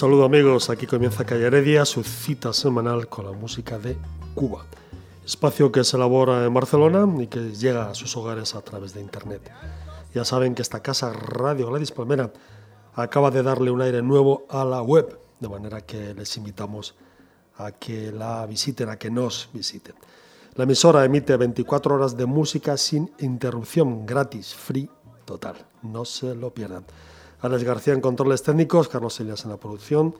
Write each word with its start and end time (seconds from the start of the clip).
Saludo 0.00 0.24
amigos, 0.24 0.70
aquí 0.70 0.86
comienza 0.86 1.26
Calle 1.26 1.44
Heredia, 1.44 1.84
su 1.84 2.02
cita 2.02 2.54
semanal 2.54 3.06
con 3.08 3.26
la 3.26 3.32
música 3.32 3.78
de 3.78 3.98
Cuba. 4.34 4.64
Espacio 5.26 5.70
que 5.70 5.84
se 5.84 5.98
elabora 5.98 6.46
en 6.46 6.54
Barcelona 6.54 7.06
y 7.22 7.26
que 7.26 7.50
llega 7.50 7.90
a 7.90 7.94
sus 7.94 8.16
hogares 8.16 8.54
a 8.54 8.62
través 8.62 8.94
de 8.94 9.02
Internet. 9.02 9.52
Ya 10.14 10.24
saben 10.24 10.54
que 10.54 10.62
esta 10.62 10.80
casa 10.80 11.12
Radio 11.12 11.66
Gladys 11.66 11.92
Palmera 11.92 12.32
acaba 12.94 13.30
de 13.30 13.42
darle 13.42 13.70
un 13.70 13.82
aire 13.82 14.00
nuevo 14.00 14.46
a 14.48 14.64
la 14.64 14.80
web, 14.80 15.18
de 15.38 15.48
manera 15.50 15.82
que 15.82 16.14
les 16.14 16.34
invitamos 16.38 16.94
a 17.58 17.70
que 17.70 18.10
la 18.10 18.46
visiten, 18.46 18.88
a 18.88 18.96
que 18.96 19.10
nos 19.10 19.50
visiten. 19.52 19.96
La 20.54 20.64
emisora 20.64 21.04
emite 21.04 21.36
24 21.36 21.96
horas 21.96 22.16
de 22.16 22.24
música 22.24 22.78
sin 22.78 23.12
interrupción, 23.18 24.06
gratis, 24.06 24.54
free, 24.54 24.88
total. 25.26 25.56
No 25.82 26.06
se 26.06 26.34
lo 26.34 26.54
pierdan. 26.54 26.86
Alex 27.42 27.64
García 27.64 27.94
en 27.94 28.00
controles 28.00 28.42
técnicos, 28.42 28.88
Carlos 28.88 29.18
Elias 29.20 29.44
en 29.44 29.50
la 29.50 29.56
producción 29.56 30.14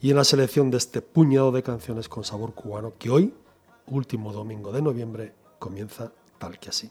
y 0.00 0.10
en 0.10 0.16
la 0.16 0.24
selección 0.24 0.70
de 0.70 0.78
este 0.78 1.02
puñado 1.02 1.52
de 1.52 1.62
canciones 1.62 2.08
con 2.08 2.24
sabor 2.24 2.54
cubano 2.54 2.94
que 2.98 3.10
hoy, 3.10 3.34
último 3.86 4.32
domingo 4.32 4.72
de 4.72 4.82
noviembre, 4.82 5.34
comienza 5.58 6.12
tal 6.38 6.58
que 6.58 6.70
así. 6.70 6.90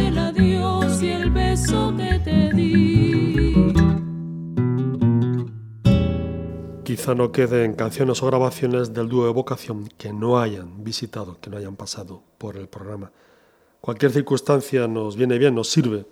queden 7.31 7.73
canciones 7.73 8.21
o 8.21 8.27
grabaciones 8.27 8.93
del 8.93 9.07
dúo 9.07 9.25
de 9.25 9.31
vocación 9.31 9.87
que 9.97 10.11
no 10.11 10.39
hayan 10.39 10.83
visitado, 10.83 11.37
que 11.39 11.49
no 11.49 11.57
hayan 11.57 11.75
pasado 11.75 12.21
por 12.37 12.57
el 12.57 12.67
programa. 12.67 13.11
Cualquier 13.79 14.11
circunstancia 14.11 14.87
nos 14.87 15.15
viene 15.15 15.37
bien, 15.37 15.55
nos 15.55 15.69
sirve 15.69 16.05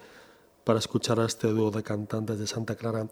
para 0.64 0.80
escuchar 0.80 1.20
a 1.20 1.26
este 1.26 1.48
dúo 1.50 1.72
de 1.72 1.84
cantantes 1.84 2.40
de 2.40 2.48
Santa 2.48 2.76
Clara 2.76 3.08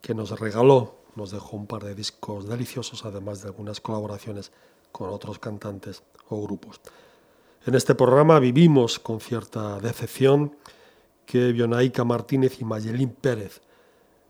que 0.00 0.14
nos 0.14 0.38
regaló, 0.40 0.96
nos 1.14 1.30
dejó 1.30 1.56
un 1.56 1.66
par 1.66 1.84
de 1.84 1.94
discos 1.94 2.48
deliciosos, 2.48 3.04
además 3.04 3.42
de 3.42 3.48
algunas 3.48 3.80
colaboraciones 3.80 4.50
con 4.90 5.10
otros 5.10 5.38
cantantes 5.38 6.02
o 6.28 6.42
grupos. 6.42 6.80
En 7.66 7.74
este 7.74 7.94
programa 7.94 8.40
vivimos 8.40 8.98
con 8.98 9.20
cierta 9.20 9.78
decepción 9.78 10.56
que 11.26 11.52
Bionaica 11.52 12.04
Martínez 12.04 12.60
y 12.60 12.64
Mayelín 12.64 13.10
Pérez 13.10 13.60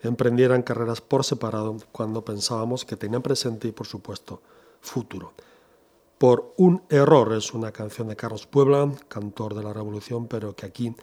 emprendieran 0.02 0.62
carreras 0.62 1.00
por 1.00 1.24
separado 1.24 1.76
cuando 1.92 2.24
pensábamos 2.24 2.84
que 2.84 2.96
tenían 2.96 3.22
presente 3.22 3.68
y 3.68 3.72
por 3.72 3.86
supuesto 3.86 4.42
futuro. 4.80 5.32
Por 6.18 6.54
un 6.56 6.82
error 6.88 7.32
es 7.34 7.52
una 7.52 7.72
canción 7.72 8.08
de 8.08 8.16
Carlos 8.16 8.46
Puebla, 8.46 8.92
cantor 9.08 9.54
de 9.54 9.62
la 9.62 9.72
Revolución, 9.72 10.28
pero 10.28 10.54
que 10.54 10.66
aquí 10.66 10.94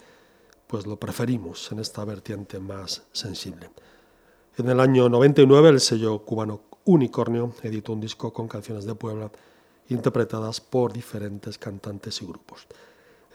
pues 0.66 0.86
lo 0.86 0.96
preferimos 0.96 1.70
en 1.72 1.80
esta 1.80 2.04
vertiente 2.04 2.60
más 2.60 3.02
sensible. 3.12 3.70
En 4.56 4.68
el 4.68 4.80
año 4.80 5.08
99 5.08 5.68
el 5.70 5.80
sello 5.80 6.20
cubano 6.20 6.62
Unicornio 6.84 7.52
editó 7.62 7.92
un 7.92 8.00
disco 8.00 8.32
con 8.32 8.48
canciones 8.48 8.84
de 8.84 8.94
Puebla 8.94 9.30
interpretadas 9.88 10.60
por 10.60 10.92
diferentes 10.92 11.58
cantantes 11.58 12.22
y 12.22 12.26
grupos. 12.26 12.66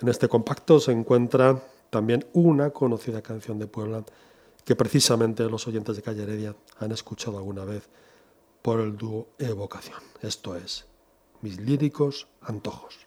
En 0.01 0.07
este 0.07 0.27
compacto 0.27 0.79
se 0.79 0.91
encuentra 0.91 1.61
también 1.95 2.25
una 2.33 2.71
conocida 2.71 3.21
canción 3.21 3.57
de 3.57 3.67
Puebla 3.67 4.03
que 4.65 4.75
precisamente 4.75 5.45
los 5.45 5.65
oyentes 5.65 5.95
de 5.95 6.01
Calle 6.01 6.23
Heredia 6.23 6.53
han 6.77 6.91
escuchado 6.91 7.37
alguna 7.37 7.63
vez 7.63 7.87
por 8.61 8.81
el 8.81 8.97
dúo 8.97 9.29
Evocación. 9.39 9.99
Esto 10.21 10.57
es 10.57 10.85
Mis 11.39 11.57
líricos 11.57 12.27
antojos. 12.41 12.97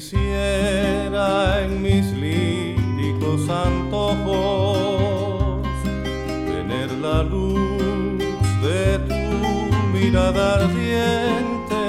Quisiera 0.00 1.28
en 1.62 1.82
mis 1.82 2.06
líricos 2.12 3.50
antojos 3.50 4.38
tener 6.48 6.90
la 6.92 7.22
luz 7.22 7.82
mirada 9.92 10.54
ardiente 10.54 11.84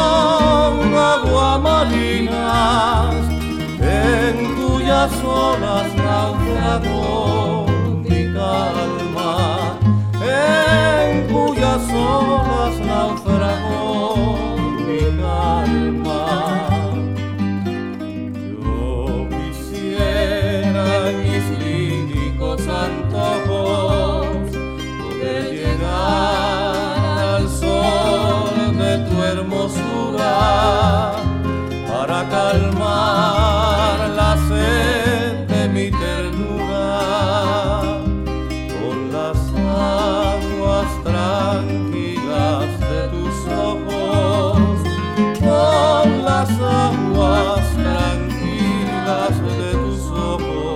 tranquilas 49.28 50.10
de 50.12 50.67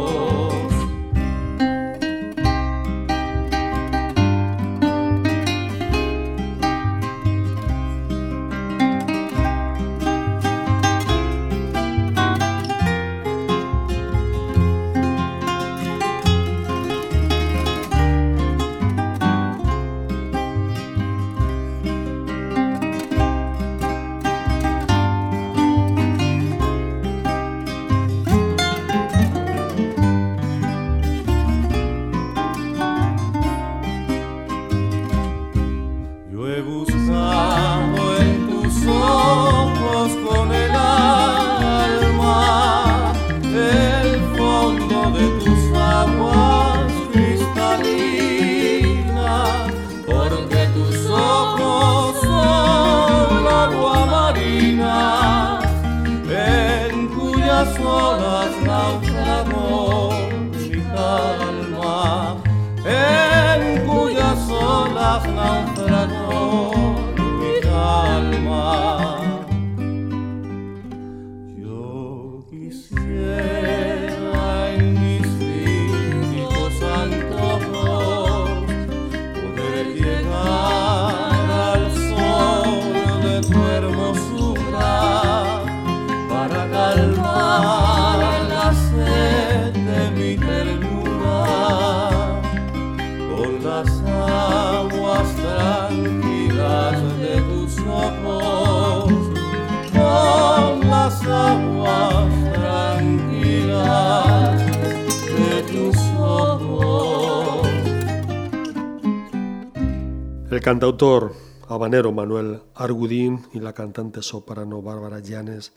cantautor 110.91 111.33
habanero 111.69 112.11
Manuel 112.11 112.63
Argudín 112.75 113.47
y 113.53 113.61
la 113.61 113.71
cantante 113.71 114.21
soprano 114.21 114.81
Bárbara 114.81 115.19
Llanes 115.19 115.71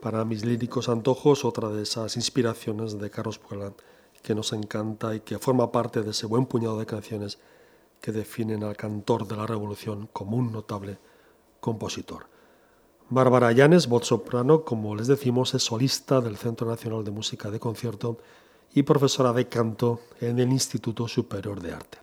para 0.00 0.24
mis 0.24 0.42
líricos 0.42 0.88
antojos, 0.88 1.44
otra 1.44 1.68
de 1.68 1.82
esas 1.82 2.16
inspiraciones 2.16 2.98
de 2.98 3.10
Carlos 3.10 3.38
Puela 3.38 3.74
que 4.22 4.34
nos 4.34 4.54
encanta 4.54 5.14
y 5.14 5.20
que 5.20 5.38
forma 5.38 5.70
parte 5.70 6.00
de 6.00 6.12
ese 6.12 6.24
buen 6.24 6.46
puñado 6.46 6.78
de 6.78 6.86
canciones 6.86 7.38
que 8.00 8.10
definen 8.10 8.64
al 8.64 8.74
cantor 8.74 9.28
de 9.28 9.36
la 9.36 9.46
Revolución 9.46 10.08
como 10.14 10.38
un 10.38 10.50
notable 10.50 10.98
compositor. 11.60 12.24
Bárbara 13.10 13.52
Llanes, 13.52 13.86
voz 13.86 14.06
soprano, 14.06 14.64
como 14.64 14.96
les 14.96 15.08
decimos, 15.08 15.52
es 15.52 15.62
solista 15.64 16.22
del 16.22 16.38
Centro 16.38 16.66
Nacional 16.66 17.04
de 17.04 17.10
Música 17.10 17.50
de 17.50 17.60
Concierto 17.60 18.16
y 18.72 18.82
profesora 18.82 19.34
de 19.34 19.46
canto 19.46 20.00
en 20.22 20.38
el 20.38 20.50
Instituto 20.50 21.06
Superior 21.06 21.60
de 21.60 21.74
Arte. 21.74 21.98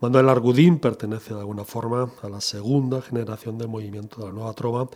Manuel 0.00 0.30
Argudín 0.30 0.78
pertenece 0.78 1.34
de 1.34 1.40
alguna 1.40 1.64
forma 1.64 2.10
a 2.22 2.28
la 2.30 2.40
segunda 2.40 3.02
generación 3.02 3.58
del 3.58 3.68
movimiento 3.68 4.20
de 4.20 4.28
la 4.28 4.32
Nueva 4.32 4.54
Trova. 4.54 4.88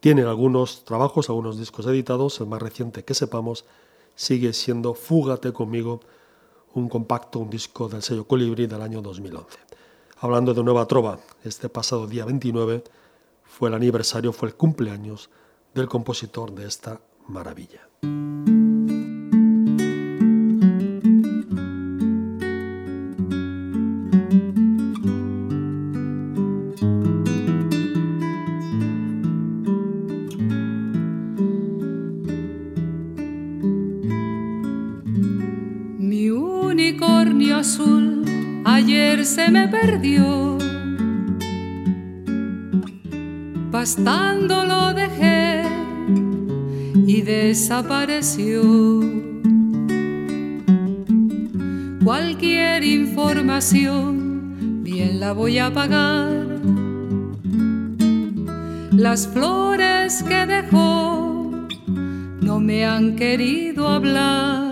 Tiene 0.00 0.22
algunos 0.22 0.82
trabajos, 0.86 1.28
algunos 1.28 1.58
discos 1.58 1.86
editados. 1.86 2.40
El 2.40 2.46
más 2.46 2.62
reciente 2.62 3.04
que 3.04 3.12
sepamos 3.12 3.66
sigue 4.14 4.54
siendo 4.54 4.94
Fúgate 4.94 5.52
conmigo, 5.52 6.00
un 6.72 6.88
compacto, 6.88 7.38
un 7.38 7.50
disco 7.50 7.90
del 7.90 8.02
sello 8.02 8.26
Colibrí 8.26 8.66
del 8.66 8.80
año 8.80 9.02
2011. 9.02 9.58
Hablando 10.20 10.54
de 10.54 10.62
Nueva 10.62 10.86
Trova, 10.86 11.18
este 11.44 11.68
pasado 11.68 12.06
día 12.06 12.24
29 12.24 12.82
fue 13.44 13.68
el 13.68 13.74
aniversario, 13.74 14.32
fue 14.32 14.48
el 14.48 14.54
cumpleaños 14.54 15.28
del 15.74 15.86
compositor 15.86 16.52
de 16.52 16.66
esta 16.66 16.98
maravilla. 17.26 17.86
Se 39.30 39.48
me 39.48 39.68
perdió. 39.68 40.58
Pastando 43.70 44.64
lo 44.64 44.92
dejé 44.92 45.62
y 47.06 47.22
desapareció. 47.22 48.60
Cualquier 52.04 52.82
información 52.82 54.82
bien 54.82 55.20
la 55.20 55.32
voy 55.32 55.58
a 55.58 55.72
pagar. 55.72 56.60
Las 58.90 59.28
flores 59.28 60.24
que 60.24 60.46
dejó 60.46 61.52
no 62.40 62.58
me 62.58 62.84
han 62.84 63.14
querido 63.14 63.86
hablar. 63.86 64.69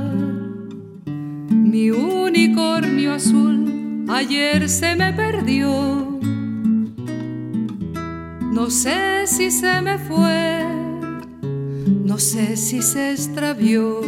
Ayer 4.18 4.68
se 4.68 4.96
me 4.96 5.12
perdió. 5.12 6.18
No 8.52 8.68
sé 8.70 9.26
si 9.26 9.50
se 9.50 9.80
me 9.80 9.98
fue, 9.98 10.64
no 12.04 12.18
sé 12.18 12.56
si 12.56 12.82
se 12.82 13.12
extravió. 13.12 14.00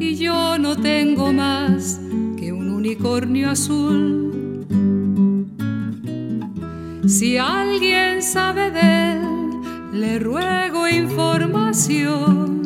Y 0.00 0.16
yo 0.16 0.58
no 0.58 0.76
tengo 0.76 1.32
más 1.32 2.00
que 2.36 2.52
un 2.52 2.70
unicornio 2.70 3.50
azul 3.50 4.26
si 7.06 7.38
alguien 7.38 8.20
sabe 8.20 8.72
de 8.72 9.12
él, 9.12 9.20
le 9.92 10.18
ruego 10.18 10.88
información. 10.88 12.56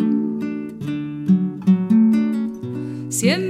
Cien 3.11 3.50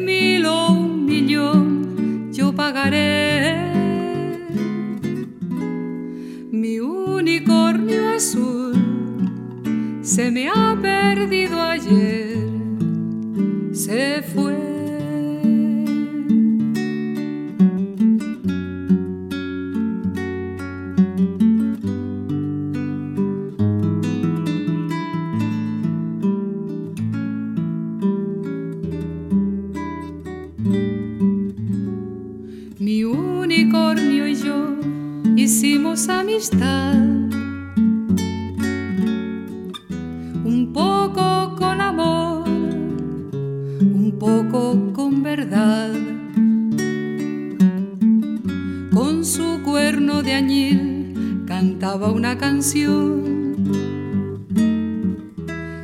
se 10.20 10.30
me 10.30 10.50
ha 10.50 10.76
perdido 10.82 11.39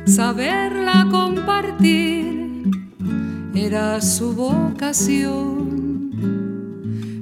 Saberla 0.05 1.07
compartir 1.09 2.69
era 3.55 3.99
su 3.99 4.33
vocación. 4.33 5.71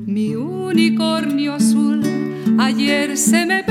Mi 0.06 0.36
unicornio 0.36 1.54
azul 1.54 2.04
ayer 2.60 3.16
se 3.18 3.46
me 3.46 3.64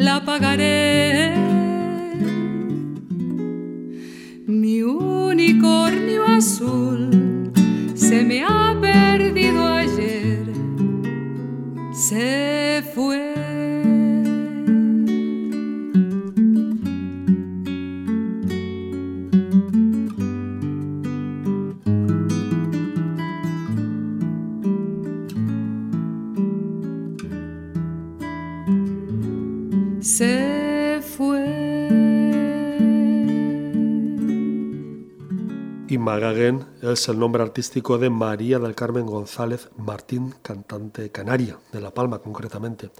la 0.00 0.24
pagaré. 0.24 1.34
Mi 4.46 4.82
unicornio 4.82 6.24
azul 6.24 7.10
se 7.94 8.24
me 8.24 8.42
ha 8.42 8.76
perdido 8.80 9.66
ayer, 9.66 10.44
se 11.92 12.49
Magaguen 36.10 36.66
es 36.82 37.08
el 37.08 37.20
nombre 37.20 37.40
artístico 37.40 37.96
de 37.96 38.10
María 38.10 38.58
del 38.58 38.74
Carmen 38.74 39.06
González 39.06 39.68
Martín, 39.76 40.34
cantante 40.42 41.12
canaria, 41.12 41.60
de 41.70 41.80
La 41.80 41.94
Palma 41.94 42.18
concretamente. 42.18 42.90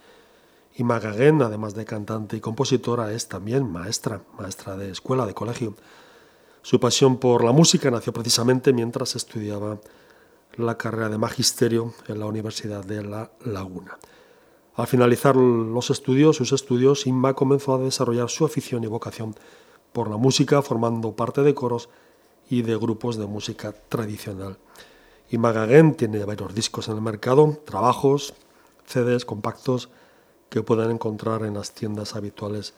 Y 0.76 0.84
Magaguen, 0.84 1.42
además 1.42 1.74
de 1.74 1.84
cantante 1.84 2.36
y 2.36 2.40
compositora, 2.40 3.12
es 3.12 3.26
también 3.26 3.68
maestra, 3.68 4.22
maestra 4.38 4.76
de 4.76 4.92
escuela, 4.92 5.26
de 5.26 5.34
colegio. 5.34 5.74
Su 6.62 6.78
pasión 6.78 7.16
por 7.16 7.42
la 7.42 7.50
música 7.50 7.90
nació 7.90 8.12
precisamente 8.12 8.72
mientras 8.72 9.16
estudiaba 9.16 9.80
la 10.54 10.78
carrera 10.78 11.08
de 11.08 11.18
magisterio 11.18 11.92
en 12.06 12.20
la 12.20 12.26
Universidad 12.26 12.84
de 12.84 13.02
La 13.02 13.32
Laguna. 13.44 13.98
Al 14.76 14.86
finalizar 14.86 15.34
los 15.34 15.90
estudios, 15.90 16.36
sus 16.36 16.52
estudios, 16.52 17.08
Inma 17.08 17.34
comenzó 17.34 17.74
a 17.74 17.78
desarrollar 17.78 18.30
su 18.30 18.44
afición 18.44 18.84
y 18.84 18.86
vocación 18.86 19.34
por 19.92 20.08
la 20.08 20.16
música, 20.16 20.62
formando 20.62 21.16
parte 21.16 21.42
de 21.42 21.54
coros 21.56 21.88
y 22.50 22.62
de 22.62 22.76
grupos 22.76 23.16
de 23.16 23.26
música 23.26 23.73
tradicional. 23.88 24.59
Y 25.30 25.38
Magagen 25.38 25.95
tiene 25.95 26.25
varios 26.25 26.54
discos 26.54 26.88
en 26.88 26.97
el 26.97 27.00
mercado, 27.00 27.57
trabajos, 27.64 28.35
CDs 28.85 29.25
compactos 29.25 29.88
que 30.50 30.62
pueden 30.62 30.90
encontrar 30.90 31.45
en 31.45 31.54
las 31.54 31.73
tiendas 31.73 32.16
habituales 32.16 32.75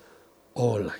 online. 0.52 0.92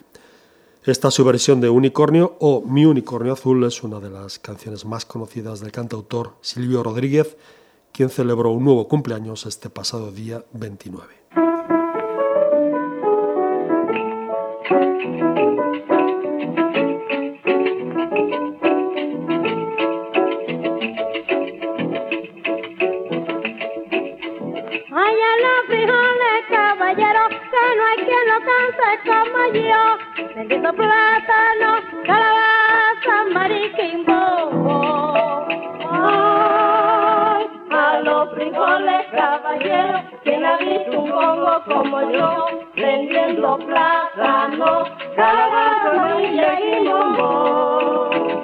Esta 0.85 1.13
su 1.13 1.25
versión 1.25 1.61
de 1.61 1.69
Unicornio 1.69 2.37
o 2.41 2.63
Mi 2.63 2.87
Unicornio 2.87 3.35
Azul 3.35 3.63
es 3.65 3.85
una 3.85 4.01
de 4.01 4.11
las 4.11 4.39
canciones 4.41 4.85
más 4.85 5.05
conocidas 5.05 5.61
del 5.61 5.71
cantautor 5.71 6.33
Silvio 6.41 6.83
Rodríguez, 6.83 7.37
quien 7.93 8.09
celebró 8.09 8.51
un 8.51 8.65
nuevo 8.65 8.89
cumpleaños 8.89 9.47
este 9.47 9.71
pasado 9.71 10.11
día 10.11 10.45
29. 10.55 11.23
Vendiendo 30.35 30.73
plátano, 30.73 31.83
calabaza, 32.05 33.25
mariquimbo. 33.33 34.21
Ay, 35.91 37.47
a 37.71 38.01
los 38.01 38.35
frijoles, 38.35 39.07
caballero, 39.13 40.03
quien 40.25 40.45
ha 40.45 40.57
visto 40.59 41.01
un 41.01 41.11
bongo 41.11 41.65
como 41.67 42.11
yo, 42.11 42.47
vendiendo 42.75 43.59
plátano, 43.59 44.85
calabaza, 45.17 45.93
mariquimbo. 45.95 47.01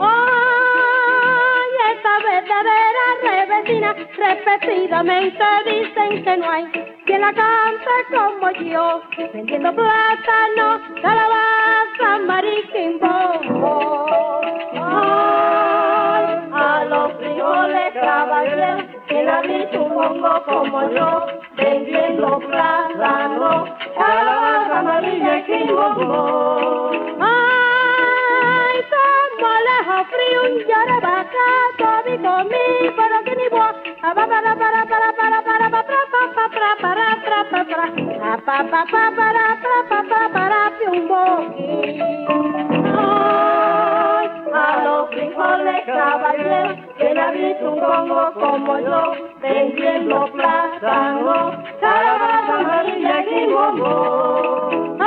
Ay, 0.01 1.71
esta 1.93 2.19
verdadera 2.25 3.05
revesina, 3.23 3.95
repetidamente 4.17 5.45
dicen 5.67 6.25
que 6.25 6.37
no 6.37 6.51
hay 6.51 6.98
quien 7.09 7.21
la 7.23 7.33
cante 7.33 7.91
como 8.11 8.51
yo, 8.51 9.01
vendiendo 9.33 9.75
plátano, 9.75 10.79
calabaza, 11.01 12.19
mariquimbo. 12.27 13.09
Ay, 14.75 16.25
a 16.53 16.85
los 16.85 17.13
frijoles 17.15 17.95
caballeros, 17.95 18.85
quien 19.07 19.27
ha 19.27 19.41
visto 19.41 19.85
un 19.85 19.95
bongo 19.95 20.43
como 20.45 20.91
yo, 20.91 21.27
vendiendo 21.57 22.41
plátano, 22.41 23.65
calabaza, 23.97 24.83
mariquimbo. 24.83 26.91
Ay, 27.21 28.85
como 29.41 29.55
lejos 29.69 30.07
frío, 30.13 30.43
un 30.45 30.59
yarabaca, 30.69 31.47
todo 31.79 32.09
y 32.15 32.19
conmigo, 32.19 32.93
pero 32.99 33.17
que 33.25 33.35
ni 33.35 33.49
vos, 33.49 33.73
para, 34.03 34.27
para, 34.27 34.55
para, 34.57 34.85
para, 34.85 35.13
para, 35.15 35.43
para, 35.43 35.71
para, 35.71 35.88
Ay, 43.01 44.27
a 44.53 44.85
los 44.85 45.09
frijoles 45.11 45.85
caballeros, 45.87 46.79
que 46.99 47.09
ha 47.19 47.31
un 47.69 47.81
congo 47.81 48.33
como 48.35 48.79
yo, 48.81 49.13
vendiendo 49.41 50.27
plátano, 50.33 51.63
calabaza 51.81 52.55
amarilla 52.59 53.21
y. 53.23 54.98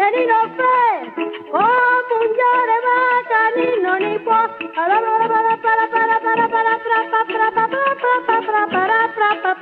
Tenido 0.00 0.34
fe, 0.56 1.12
como 1.50 1.60
un 1.60 2.28
llore 2.38 2.78
vaca, 2.86 3.40
ni 3.54 3.68
no 3.82 3.92
ni 3.98 4.18
po. 4.20 4.38
Para, 4.74 4.98
para, 4.98 5.28
para, 5.28 5.52
para, 5.58 5.84
para, 5.90 6.16
para, 6.20 6.48
para, 6.48 6.78
para, 6.80 7.04
para, 7.28 7.50
para, 7.50 7.50
para, 7.50 7.86
para, 8.30 8.40
para, 8.40 8.68
para, 8.68 9.08
para, 9.12 9.42
para, 9.42 9.60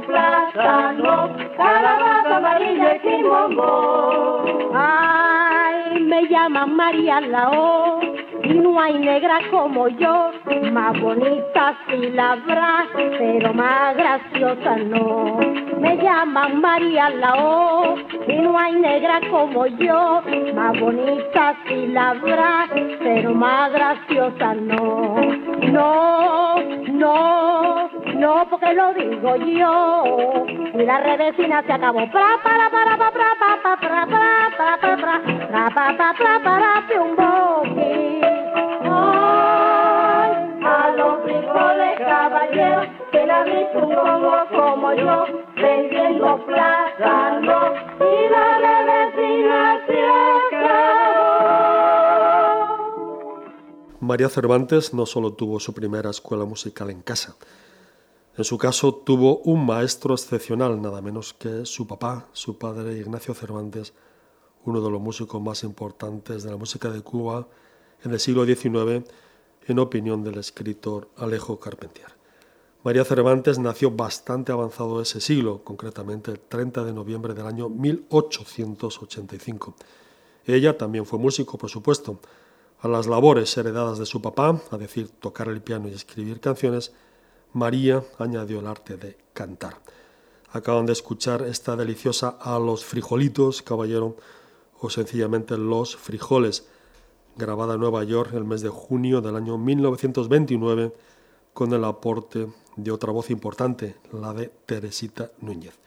plátano, 0.00 1.36
calabaza 1.56 2.36
amarilla 2.36 2.96
y 2.96 2.98
quimomo. 3.00 4.70
Ay, 4.74 5.11
me 6.12 6.28
llaman 6.28 6.76
María 6.76 7.22
Lao 7.22 7.98
y 8.44 8.52
no 8.52 8.78
hay 8.78 8.98
negra 8.98 9.40
como 9.50 9.88
yo, 9.88 10.30
más 10.70 11.00
bonita 11.00 11.74
sí 11.86 12.10
la 12.10 12.32
habrá, 12.32 12.84
pero 12.94 13.54
más 13.54 13.96
graciosa 13.96 14.76
no. 14.76 15.38
Me 15.80 15.96
llaman 15.96 16.60
María 16.60 17.08
Lao 17.08 17.96
y 18.28 18.34
no 18.34 18.58
hay 18.58 18.74
negra 18.74 19.20
como 19.30 19.66
yo, 19.66 20.20
más 20.54 20.78
bonita 20.78 21.56
sí 21.66 21.86
la 21.86 22.10
habrá, 22.10 22.68
pero 23.02 23.34
más 23.34 23.72
graciosa 23.72 24.52
no. 24.52 25.16
No, 25.72 26.56
no, 26.92 27.51
no, 28.22 28.48
porque 28.48 28.72
lo 28.72 28.94
digo 28.94 29.36
yo. 29.36 30.46
Y 30.74 30.84
la 30.84 31.00
redecina 31.00 31.62
se 31.66 31.72
acabó. 31.72 32.08
Pra, 32.10 32.38
para, 32.42 32.70
para, 32.70 32.96
un 37.00 37.16
a 40.64 40.90
los. 40.96 41.22
María 54.12 54.28
Cervantes 54.28 54.92
no 54.92 55.06
solo 55.06 55.32
tuvo 55.32 55.58
su 55.58 55.72
primera 55.72 56.10
escuela 56.10 56.44
musical 56.44 56.90
en 56.90 57.00
casa, 57.02 57.34
en 58.36 58.44
su 58.44 58.56
caso 58.56 58.94
tuvo 58.94 59.38
un 59.38 59.66
maestro 59.66 60.14
excepcional, 60.14 60.80
nada 60.80 61.02
menos 61.02 61.34
que 61.34 61.66
su 61.66 61.86
papá, 61.86 62.28
su 62.32 62.56
padre 62.56 62.98
Ignacio 62.98 63.34
Cervantes, 63.34 63.92
uno 64.64 64.80
de 64.80 64.90
los 64.90 65.00
músicos 65.00 65.42
más 65.42 65.64
importantes 65.64 66.42
de 66.42 66.50
la 66.50 66.56
música 66.56 66.90
de 66.90 67.02
Cuba 67.02 67.46
en 68.02 68.12
el 68.12 68.20
siglo 68.20 68.46
XIX, 68.46 69.04
en 69.66 69.78
opinión 69.78 70.24
del 70.24 70.38
escritor 70.38 71.10
Alejo 71.16 71.60
Carpentier. 71.60 72.22
María 72.84 73.04
Cervantes 73.04 73.60
nació 73.60 73.92
bastante 73.92 74.50
avanzado 74.50 75.00
ese 75.00 75.20
siglo, 75.20 75.62
concretamente 75.62 76.32
el 76.32 76.40
30 76.40 76.82
de 76.84 76.92
noviembre 76.92 77.34
del 77.34 77.46
año 77.46 77.68
1885. 77.68 79.76
Ella 80.46 80.76
también 80.76 81.06
fue 81.06 81.20
músico, 81.20 81.56
por 81.58 81.70
supuesto. 81.70 82.18
A 82.80 82.88
las 82.88 83.06
labores 83.06 83.56
heredadas 83.56 84.00
de 84.00 84.06
su 84.06 84.20
papá, 84.20 84.60
a 84.72 84.78
decir, 84.78 85.10
tocar 85.10 85.46
el 85.46 85.62
piano 85.62 85.88
y 85.88 85.92
escribir 85.92 86.40
canciones, 86.40 86.92
María 87.52 88.02
añadió 88.18 88.60
el 88.60 88.66
arte 88.66 88.96
de 88.96 89.16
cantar. 89.32 89.78
Acaban 90.50 90.86
de 90.86 90.92
escuchar 90.92 91.42
esta 91.42 91.76
deliciosa 91.76 92.36
A 92.40 92.58
los 92.58 92.84
frijolitos, 92.84 93.62
caballero, 93.62 94.16
o 94.80 94.90
sencillamente 94.90 95.56
Los 95.56 95.96
frijoles, 95.96 96.66
grabada 97.36 97.74
en 97.74 97.80
Nueva 97.80 98.04
York 98.04 98.32
el 98.34 98.44
mes 98.44 98.60
de 98.62 98.68
junio 98.68 99.20
del 99.20 99.36
año 99.36 99.58
1929, 99.58 100.92
con 101.52 101.72
el 101.72 101.84
aporte 101.84 102.48
de 102.76 102.90
otra 102.90 103.12
voz 103.12 103.30
importante, 103.30 103.96
la 104.12 104.32
de 104.32 104.50
Teresita 104.66 105.30
Núñez. 105.40 105.78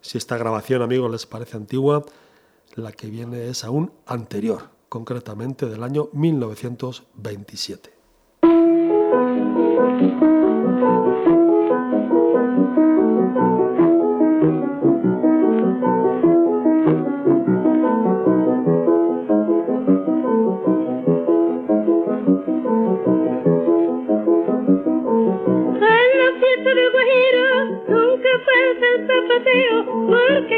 Si 0.00 0.18
esta 0.18 0.36
grabación, 0.36 0.82
amigos, 0.82 1.10
les 1.10 1.26
parece 1.26 1.56
antigua, 1.56 2.04
la 2.74 2.92
que 2.92 3.08
viene 3.08 3.48
es 3.48 3.64
aún 3.64 3.92
anterior, 4.06 4.68
concretamente 4.88 5.66
del 5.66 5.82
año 5.82 6.08
1927. 6.12 7.94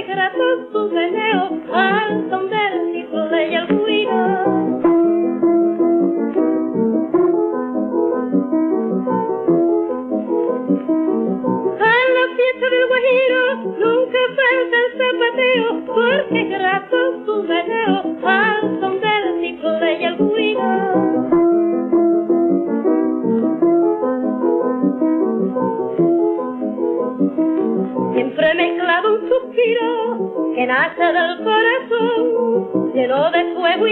gratos 0.06 0.70
tus 0.72 0.90
deseos 0.90 1.52
al 1.72 2.30
son 2.30 2.50
de 2.50 2.75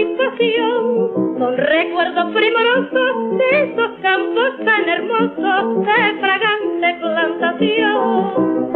pasión. 0.03 1.37
Son 1.37 1.57
recuerdos 1.57 2.33
primorosos 2.33 3.37
de 3.37 3.63
esos 3.63 3.91
campos 4.01 4.57
tan 4.65 4.89
hermosos 4.89 5.85
de 5.85 6.19
fragante 6.19 6.95
plantación. 6.99 8.74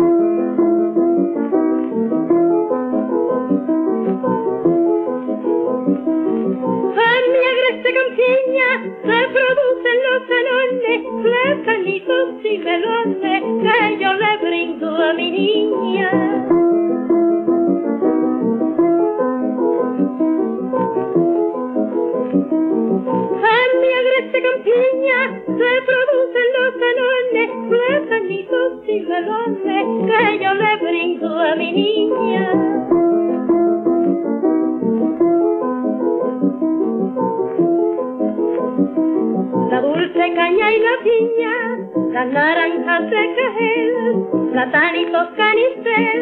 Cajel, 44.60 45.12
platanitos 45.12 45.28
canicel, 45.38 46.20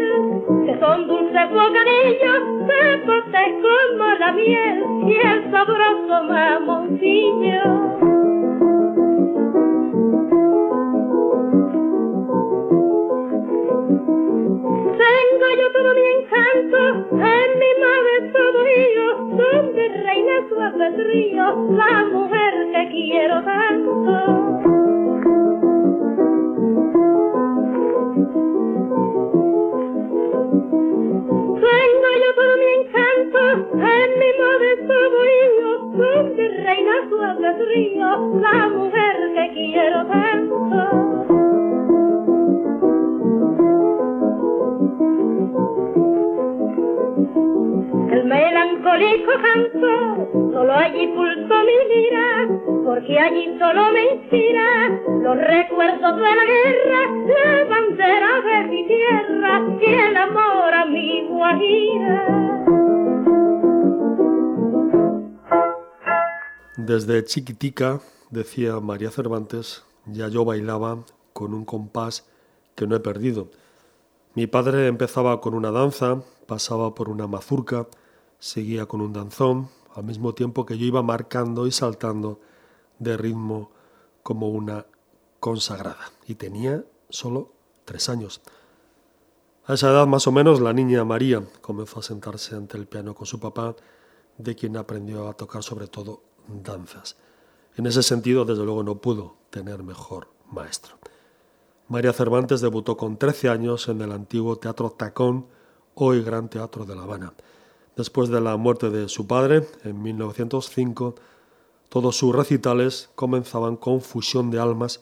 que 0.66 0.80
son 0.80 1.08
dulces 1.08 1.50
bocadillos, 1.50 2.42
cepotes 2.68 3.54
como 3.62 4.06
la 4.20 4.32
miel 4.34 4.84
y 5.08 5.16
el 5.16 5.52
sabroso 5.52 6.24
mamoncillo. 6.24 6.47
la 38.42 38.70
mujer 38.70 39.16
que 39.34 39.52
quiero 39.54 40.06
tanto. 40.08 40.58
El 48.12 48.26
melancólico 48.26 49.32
canto 49.42 50.52
solo 50.52 50.74
allí 50.74 51.08
pulso 51.08 51.56
mi 51.64 51.94
lira, 51.94 52.48
porque 52.84 53.20
allí 53.20 53.56
solo 53.60 53.92
me 53.92 54.04
inspira 54.14 54.90
los 55.22 55.38
recuerdos 55.38 56.16
de 56.16 56.22
la 56.22 56.46
guerra, 56.54 57.00
la 57.28 57.64
bandera 57.70 58.42
de 58.42 58.68
mi 58.70 58.88
tierra 58.88 59.62
y 59.80 59.94
el 59.94 60.18
amor 60.18 60.74
a 60.74 60.86
mi 60.86 61.28
guajira. 61.28 62.77
Desde 66.88 67.22
chiquitica, 67.26 68.00
decía 68.30 68.80
María 68.80 69.12
Cervantes, 69.12 69.84
ya 70.06 70.30
yo 70.30 70.46
bailaba 70.46 71.04
con 71.34 71.54
un 71.54 71.66
compás 71.66 72.24
que 72.76 72.88
no 72.88 72.96
he 72.96 73.02
perdido. 73.02 73.50
Mi 74.36 74.48
padre 74.48 74.88
empezaba 74.88 75.42
con 75.42 75.54
una 75.54 75.70
danza, 75.70 76.22
pasaba 76.46 76.96
por 76.96 77.10
una 77.10 77.28
mazurca, 77.28 77.88
seguía 78.40 78.86
con 78.86 79.02
un 79.02 79.12
danzón, 79.12 79.68
al 79.96 80.06
mismo 80.06 80.34
tiempo 80.34 80.66
que 80.66 80.78
yo 80.78 80.86
iba 80.86 81.04
marcando 81.04 81.68
y 81.68 81.74
saltando 81.74 82.40
de 83.00 83.18
ritmo 83.18 83.70
como 84.24 84.48
una 84.48 84.86
consagrada. 85.42 86.14
Y 86.26 86.36
tenía 86.36 86.86
solo 87.10 87.52
tres 87.84 88.08
años. 88.08 88.40
A 89.66 89.74
esa 89.74 89.90
edad 89.90 90.08
más 90.08 90.26
o 90.26 90.32
menos 90.32 90.62
la 90.62 90.72
niña 90.72 91.04
María 91.04 91.44
comenzó 91.60 92.00
a 92.00 92.04
sentarse 92.04 92.56
ante 92.56 92.78
el 92.78 92.88
piano 92.88 93.14
con 93.14 93.28
su 93.28 93.42
papá, 93.42 93.76
de 94.38 94.56
quien 94.56 94.78
aprendió 94.78 95.28
a 95.28 95.34
tocar 95.34 95.64
sobre 95.64 95.88
todo 95.88 96.27
danzas. 96.48 97.18
En 97.76 97.86
ese 97.86 98.04
sentido, 98.04 98.46
desde 98.46 98.64
luego, 98.64 98.84
no 98.84 99.00
pudo 99.00 99.36
tener 99.50 99.84
mejor 99.84 100.30
maestro. 100.52 100.98
María 101.90 102.12
Cervantes 102.12 102.62
debutó 102.62 102.98
con 102.98 103.18
13 103.18 103.50
años 103.50 103.88
en 103.88 104.02
el 104.02 104.12
antiguo 104.12 104.58
Teatro 104.58 104.90
Tacón, 104.90 105.48
hoy 105.96 106.22
Gran 106.22 106.50
Teatro 106.50 106.86
de 106.86 106.96
La 106.96 107.04
Habana. 107.04 107.34
Después 107.96 108.30
de 108.30 108.42
la 108.42 108.58
muerte 108.58 108.90
de 108.90 109.08
su 109.10 109.26
padre, 109.26 109.68
en 109.84 110.02
1905, 110.02 111.16
todos 111.90 112.18
sus 112.18 112.36
recitales 112.36 113.10
comenzaban 113.16 113.78
con 113.78 114.02
Fusión 114.02 114.52
de 114.52 114.60
Almas, 114.60 115.02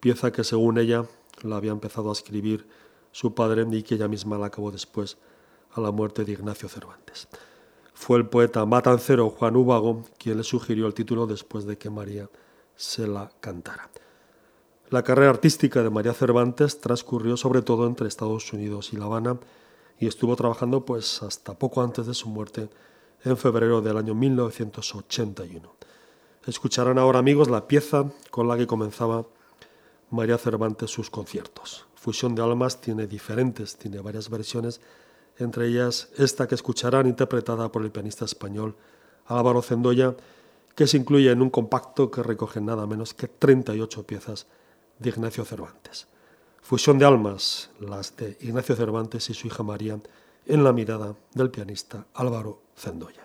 pieza 0.00 0.32
que 0.32 0.44
según 0.44 0.78
ella 0.78 1.06
la 1.42 1.56
había 1.56 1.70
empezado 1.70 2.10
a 2.10 2.12
escribir 2.12 2.68
su 3.12 3.34
padre 3.34 3.64
y 3.70 3.82
que 3.82 3.94
ella 3.94 4.08
misma 4.08 4.38
la 4.38 4.46
acabó 4.46 4.70
después 4.70 5.18
a 5.72 5.80
la 5.80 5.90
muerte 5.90 6.24
de 6.24 6.32
Ignacio 6.32 6.68
Cervantes. 6.68 7.28
Fue 8.02 8.18
el 8.18 8.26
poeta 8.26 8.66
matancero 8.66 9.30
Juan 9.30 9.54
Ubago 9.54 10.02
quien 10.18 10.36
le 10.36 10.42
sugirió 10.42 10.88
el 10.88 10.92
título 10.92 11.28
después 11.28 11.66
de 11.66 11.78
que 11.78 11.88
María 11.88 12.28
se 12.74 13.06
la 13.06 13.30
cantara. 13.38 13.90
La 14.90 15.04
carrera 15.04 15.30
artística 15.30 15.84
de 15.84 15.88
María 15.88 16.12
Cervantes 16.12 16.80
transcurrió 16.80 17.36
sobre 17.36 17.62
todo 17.62 17.86
entre 17.86 18.08
Estados 18.08 18.52
Unidos 18.52 18.92
y 18.92 18.96
La 18.96 19.04
Habana 19.04 19.38
y 20.00 20.08
estuvo 20.08 20.34
trabajando 20.34 20.84
pues 20.84 21.22
hasta 21.22 21.56
poco 21.56 21.80
antes 21.80 22.08
de 22.08 22.14
su 22.14 22.28
muerte 22.28 22.70
en 23.24 23.36
febrero 23.36 23.80
del 23.80 23.96
año 23.96 24.16
1981. 24.16 25.72
Escucharán 26.44 26.98
ahora 26.98 27.20
amigos 27.20 27.48
la 27.48 27.68
pieza 27.68 28.10
con 28.32 28.48
la 28.48 28.56
que 28.56 28.66
comenzaba 28.66 29.26
María 30.10 30.38
Cervantes 30.38 30.90
sus 30.90 31.08
conciertos. 31.08 31.86
Fusión 31.94 32.34
de 32.34 32.42
Almas 32.42 32.80
tiene 32.80 33.06
diferentes, 33.06 33.76
tiene 33.76 34.00
varias 34.00 34.28
versiones 34.28 34.80
entre 35.42 35.66
ellas 35.66 36.08
esta 36.16 36.48
que 36.48 36.54
escucharán 36.54 37.06
interpretada 37.06 37.70
por 37.70 37.82
el 37.82 37.90
pianista 37.90 38.24
español 38.24 38.76
Álvaro 39.26 39.62
Cendoya, 39.62 40.14
que 40.74 40.86
se 40.86 40.96
incluye 40.96 41.30
en 41.30 41.42
un 41.42 41.50
compacto 41.50 42.10
que 42.10 42.22
recoge 42.22 42.60
nada 42.60 42.86
menos 42.86 43.14
que 43.14 43.28
38 43.28 44.06
piezas 44.06 44.46
de 44.98 45.10
Ignacio 45.10 45.44
Cervantes. 45.44 46.06
Fusión 46.62 46.98
de 46.98 47.04
almas, 47.04 47.70
las 47.80 48.16
de 48.16 48.36
Ignacio 48.40 48.76
Cervantes 48.76 49.28
y 49.30 49.34
su 49.34 49.48
hija 49.48 49.62
María, 49.62 49.98
en 50.46 50.64
la 50.64 50.72
mirada 50.72 51.14
del 51.34 51.50
pianista 51.50 52.06
Álvaro 52.14 52.62
Cendoya. 52.76 53.21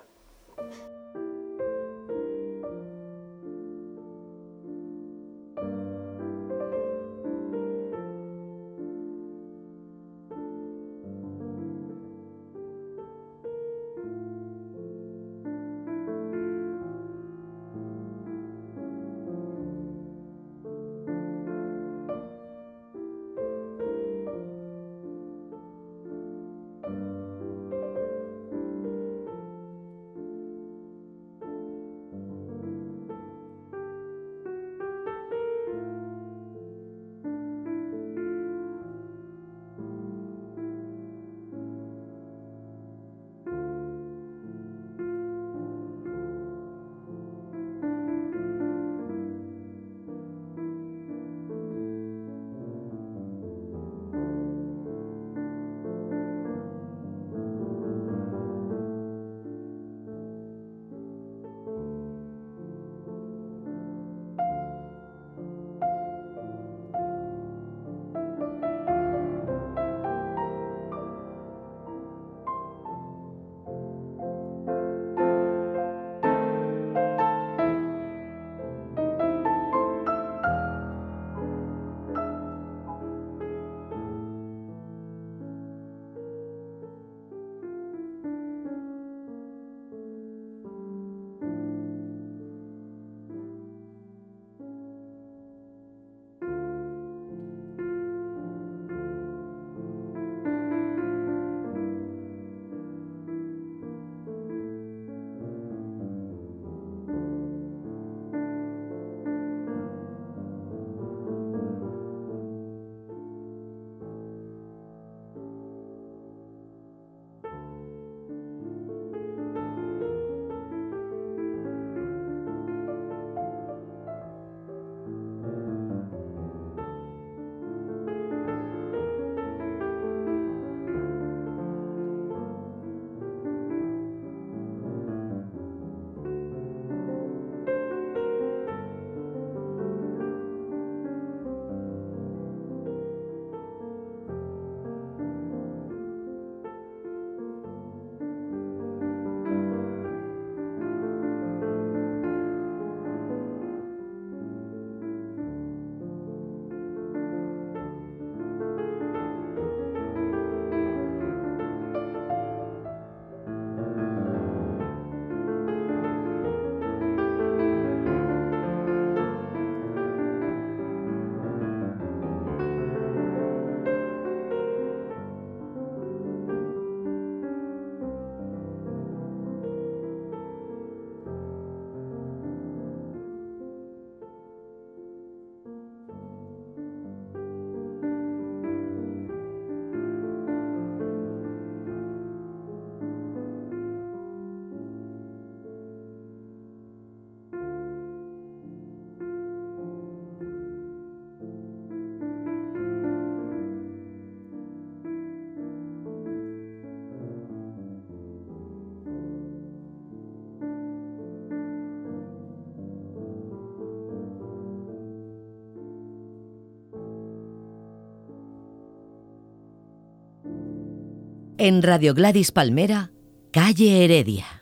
En 221.60 221.82
Radio 221.82 222.13
Gladys 222.13 222.52
Palmera, 222.52 223.10
calle 223.52 224.04
Heredia. 224.04 224.57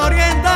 corriente 0.00 0.49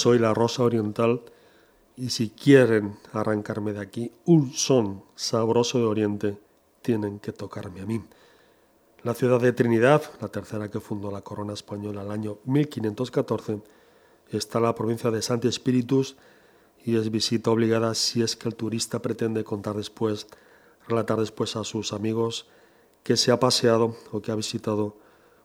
soy 0.00 0.18
la 0.18 0.32
rosa 0.32 0.62
oriental 0.62 1.20
y 1.94 2.08
si 2.08 2.30
quieren 2.30 2.96
arrancarme 3.12 3.74
de 3.74 3.80
aquí 3.80 4.10
un 4.24 4.54
son 4.54 5.04
sabroso 5.14 5.78
de 5.78 5.84
oriente, 5.84 6.38
tienen 6.80 7.18
que 7.18 7.32
tocarme 7.32 7.82
a 7.82 7.86
mí. 7.86 8.02
La 9.02 9.12
ciudad 9.12 9.38
de 9.40 9.52
Trinidad, 9.52 10.02
la 10.22 10.28
tercera 10.28 10.70
que 10.70 10.80
fundó 10.80 11.10
la 11.10 11.20
corona 11.20 11.52
española 11.52 12.00
el 12.00 12.10
año 12.10 12.38
1514, 12.46 13.60
está 14.30 14.58
en 14.58 14.64
la 14.64 14.74
provincia 14.74 15.10
de 15.10 15.20
Santi 15.20 15.48
Espíritus 15.48 16.16
y 16.82 16.96
es 16.96 17.10
visita 17.10 17.50
obligada 17.50 17.94
si 17.94 18.22
es 18.22 18.36
que 18.36 18.48
el 18.48 18.54
turista 18.54 19.02
pretende 19.02 19.44
contar 19.44 19.76
después, 19.76 20.28
relatar 20.88 21.20
después 21.20 21.56
a 21.56 21.64
sus 21.64 21.92
amigos 21.92 22.46
que 23.02 23.18
se 23.18 23.32
ha 23.32 23.38
paseado 23.38 23.96
o 24.12 24.22
que 24.22 24.32
ha 24.32 24.34
visitado 24.34 24.96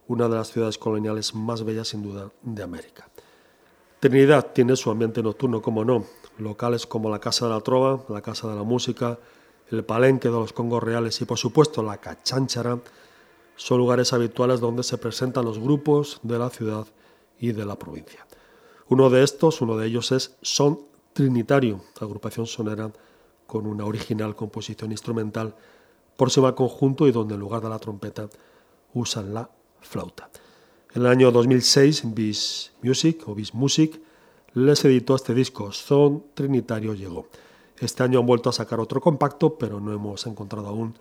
una 0.07 0.29
de 0.29 0.35
las 0.35 0.51
ciudades 0.51 0.77
coloniales 0.77 1.35
más 1.35 1.65
bellas 1.65 1.89
sin 1.89 2.03
duda 2.03 2.31
de 2.41 2.63
América. 2.63 3.09
Trinidad 4.09 4.51
tiene 4.53 4.75
su 4.75 4.91
ambiente 4.91 5.23
nocturno, 5.23 5.63
como 5.63 5.83
no, 5.83 6.05
locales 6.37 6.85
como 6.85 7.09
la 7.09 7.17
Casa 7.17 7.47
de 7.47 7.53
la 7.55 7.61
Trova, 7.61 8.03
la 8.07 8.21
Casa 8.21 8.47
de 8.47 8.55
la 8.55 8.61
Música, 8.61 9.17
el 9.71 9.83
Palenque 9.83 10.27
de 10.27 10.35
los 10.35 10.53
Congos 10.53 10.83
Reales 10.83 11.19
y 11.21 11.25
por 11.25 11.39
supuesto 11.39 11.81
la 11.81 11.97
Cachánchara, 11.97 12.77
son 13.55 13.79
lugares 13.79 14.13
habituales 14.13 14.59
donde 14.59 14.83
se 14.83 14.99
presentan 14.99 15.43
los 15.43 15.57
grupos 15.57 16.19
de 16.21 16.37
la 16.37 16.51
ciudad 16.51 16.85
y 17.39 17.51
de 17.51 17.65
la 17.65 17.79
provincia. 17.79 18.27
Uno 18.89 19.09
de 19.09 19.23
estos, 19.23 19.61
uno 19.61 19.75
de 19.75 19.87
ellos 19.87 20.11
es 20.11 20.37
Son 20.43 20.81
Trinitario, 21.13 21.81
agrupación 21.99 22.45
sonera 22.45 22.91
con 23.47 23.65
una 23.65 23.85
original 23.85 24.35
composición 24.35 24.91
instrumental 24.91 25.55
por 26.15 26.29
su 26.29 26.43
conjunto 26.53 27.07
y 27.07 27.11
donde 27.11 27.33
en 27.33 27.39
lugar 27.39 27.63
de 27.63 27.69
la 27.69 27.79
trompeta 27.79 28.29
usan 28.93 29.33
la 29.33 29.49
flauta. 29.81 30.29
En 30.95 31.01
el 31.01 31.07
año 31.07 31.29
2006, 31.29 32.03
Bis 32.15 32.71
Music 32.81 33.27
o 33.27 33.35
Bis 33.35 33.53
Music 33.53 33.99
les 34.53 34.85
editó 34.85 35.15
este 35.15 35.33
disco, 35.33 35.73
Son 35.73 36.23
Trinitario 36.33 36.93
llegó. 36.93 37.27
Este 37.77 38.03
año 38.03 38.21
han 38.21 38.25
vuelto 38.25 38.49
a 38.49 38.53
sacar 38.53 38.79
otro 38.79 39.01
compacto, 39.01 39.57
pero 39.57 39.81
no 39.81 39.91
hemos 39.91 40.25
encontrado 40.25 40.69
aún 40.69 40.97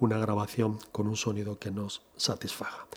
una 0.00 0.18
grabación 0.18 0.80
con 0.90 1.06
un 1.06 1.16
sonido 1.16 1.56
que 1.56 1.70
nos 1.70 2.02
satisfaga. 2.16 2.88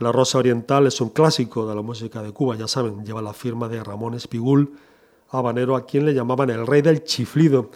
La 0.00 0.12
Rosa 0.12 0.36
Oriental 0.36 0.86
es 0.86 1.00
un 1.00 1.08
clásico 1.08 1.66
de 1.66 1.74
la 1.74 1.80
música 1.80 2.22
de 2.22 2.32
Cuba, 2.32 2.56
ya 2.56 2.68
saben, 2.68 3.02
lleva 3.06 3.22
la 3.22 3.32
firma 3.32 3.66
de 3.66 3.82
Ramón 3.82 4.12
Espigul, 4.12 4.74
habanero 5.30 5.76
a 5.76 5.86
quien 5.86 6.04
le 6.04 6.12
llamaban 6.12 6.50
el 6.50 6.66
rey 6.66 6.82
del 6.82 7.04
chiflido, 7.04 7.70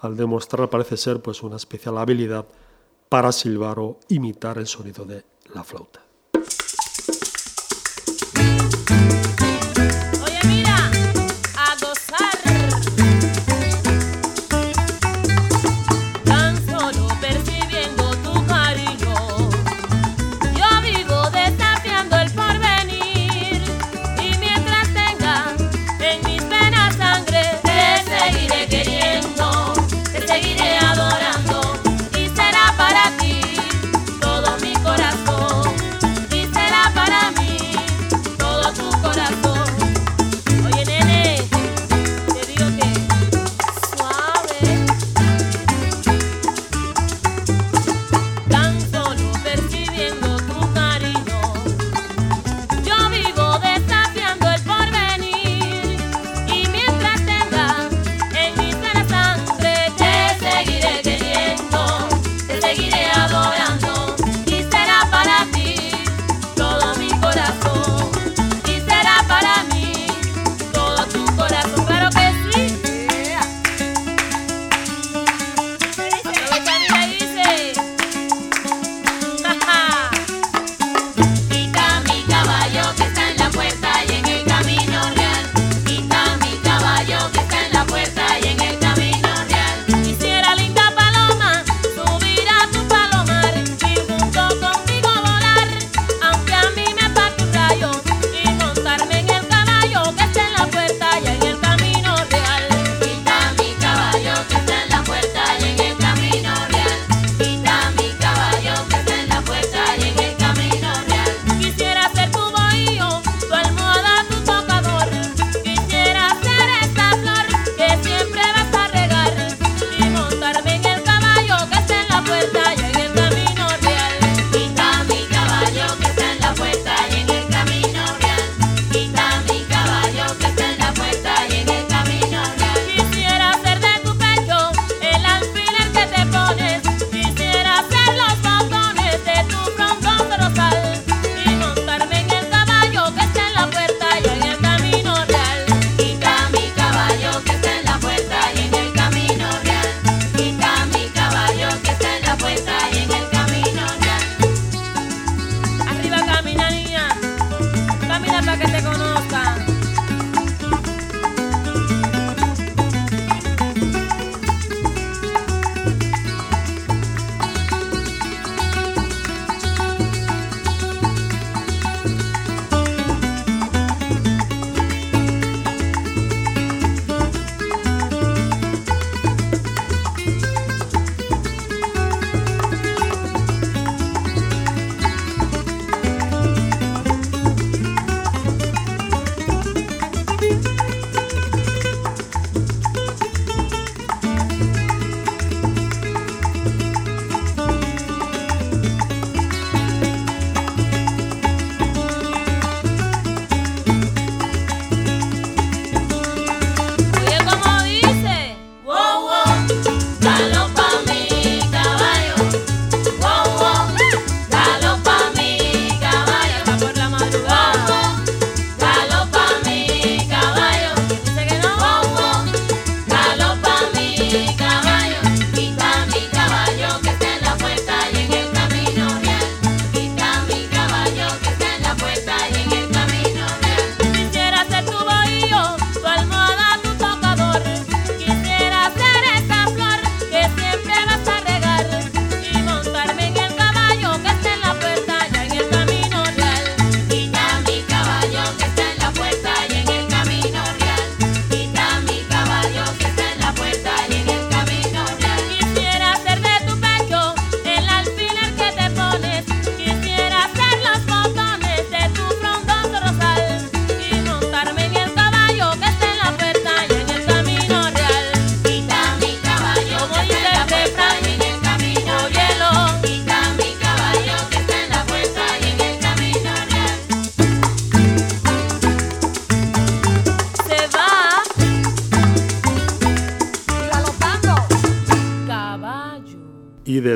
al 0.00 0.16
demostrar 0.16 0.68
parece 0.70 0.96
ser 0.96 1.22
pues 1.22 1.44
una 1.44 1.54
especial 1.54 1.98
habilidad 1.98 2.46
para 3.08 3.30
silbar 3.30 3.78
o 3.78 4.00
imitar 4.08 4.58
el 4.58 4.66
sonido 4.66 5.04
de 5.04 5.24
la 5.54 5.62
flauta. 5.62 6.07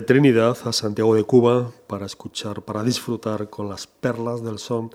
Trinidad 0.03 0.57
a 0.65 0.73
Santiago 0.73 1.15
de 1.15 1.25
Cuba 1.25 1.71
para 1.87 2.07
escuchar, 2.07 2.63
para 2.63 2.83
disfrutar 2.83 3.51
con 3.51 3.69
las 3.69 3.87
perlas 3.87 4.43
del 4.43 4.59
son, 4.59 4.91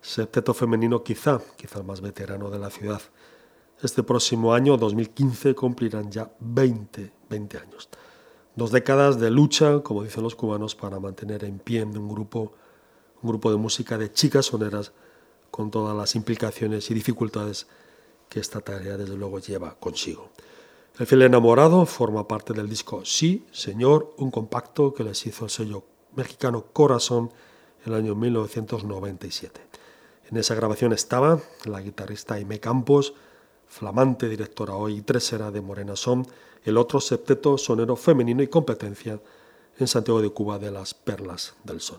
septeto 0.00 0.54
femenino 0.54 1.02
quizá, 1.02 1.40
quizá 1.56 1.78
el 1.78 1.84
más 1.84 2.00
veterano 2.00 2.50
de 2.50 2.58
la 2.58 2.70
ciudad. 2.70 3.00
Este 3.82 4.02
próximo 4.02 4.54
año, 4.54 4.76
2015, 4.76 5.54
cumplirán 5.54 6.10
ya 6.10 6.30
20, 6.40 7.12
20 7.28 7.58
años. 7.58 7.88
Dos 8.54 8.70
décadas 8.70 9.18
de 9.18 9.30
lucha, 9.30 9.80
como 9.80 10.02
dicen 10.02 10.22
los 10.22 10.36
cubanos, 10.36 10.74
para 10.74 11.00
mantener 11.00 11.44
en 11.44 11.58
pie 11.58 11.82
un 11.82 12.08
grupo, 12.08 12.52
un 13.22 13.30
grupo 13.30 13.50
de 13.50 13.56
música 13.56 13.98
de 13.98 14.12
chicas 14.12 14.46
soneras 14.46 14.92
con 15.50 15.70
todas 15.70 15.96
las 15.96 16.14
implicaciones 16.14 16.90
y 16.90 16.94
dificultades 16.94 17.66
que 18.28 18.40
esta 18.40 18.60
tarea 18.60 18.96
desde 18.96 19.16
luego 19.16 19.38
lleva 19.38 19.74
consigo. 19.78 20.30
El 20.96 21.06
fiel 21.06 21.22
enamorado 21.22 21.86
forma 21.86 22.28
parte 22.28 22.52
del 22.52 22.68
disco 22.68 23.04
Sí, 23.04 23.44
Señor, 23.50 24.14
un 24.16 24.30
compacto 24.30 24.94
que 24.94 25.02
les 25.02 25.26
hizo 25.26 25.44
el 25.44 25.50
sello 25.50 25.82
mexicano 26.14 26.66
Corazón 26.72 27.32
en 27.84 27.92
el 27.92 27.98
año 27.98 28.14
1997. 28.14 29.60
En 30.30 30.36
esa 30.36 30.54
grabación 30.54 30.92
estaba 30.92 31.40
la 31.64 31.80
guitarrista 31.80 32.34
Aime 32.34 32.60
Campos, 32.60 33.14
flamante 33.66 34.28
directora 34.28 34.76
hoy 34.76 35.02
tresera 35.02 35.50
de 35.50 35.60
Morena 35.60 35.96
Son, 35.96 36.28
el 36.62 36.76
otro 36.76 37.00
septeto 37.00 37.58
sonero 37.58 37.96
femenino 37.96 38.44
y 38.44 38.46
competencia 38.46 39.18
en 39.76 39.88
Santiago 39.88 40.22
de 40.22 40.30
Cuba 40.30 40.60
de 40.60 40.70
las 40.70 40.94
Perlas 40.94 41.56
del 41.64 41.80
Son. 41.80 41.98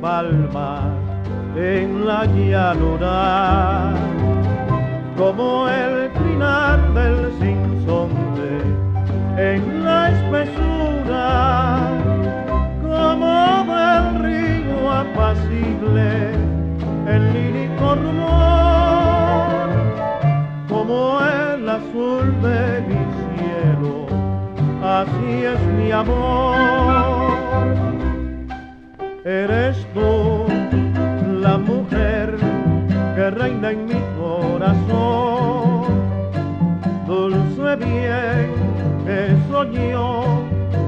Palmas 0.00 0.84
en 1.56 2.06
la 2.06 2.24
llanura, 2.24 3.92
como 5.16 5.68
el 5.68 6.10
trinar 6.12 6.94
del 6.94 7.30
sinsonte 7.38 8.50
en 9.36 9.84
la 9.84 10.10
espesura, 10.10 11.90
como 12.82 13.64
del 13.72 14.04
río 14.24 14.90
apacible 14.90 16.32
el 17.06 17.32
lírico 17.32 17.94
rumor, 17.96 19.68
como 20.68 21.20
el 21.20 21.68
azul 21.68 22.26
de 22.42 22.82
mi 22.88 23.02
cielo, 23.36 24.06
así 24.82 25.44
es 25.44 25.60
mi 25.76 25.90
amor 25.92 27.19
eres 29.24 29.86
tú 29.92 30.46
la 31.40 31.58
mujer 31.58 32.36
que 33.14 33.30
reina 33.30 33.70
en 33.70 33.84
mi 33.86 34.00
corazón. 34.18 35.84
Dulce 37.06 37.76
bien 37.76 38.50
que 39.04 39.36
soñó 39.50 40.24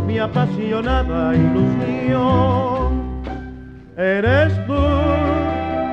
mi 0.07 0.19
apasionada 0.19 1.35
ilusión. 1.35 3.03
Eres 3.97 4.55
tú, 4.67 4.73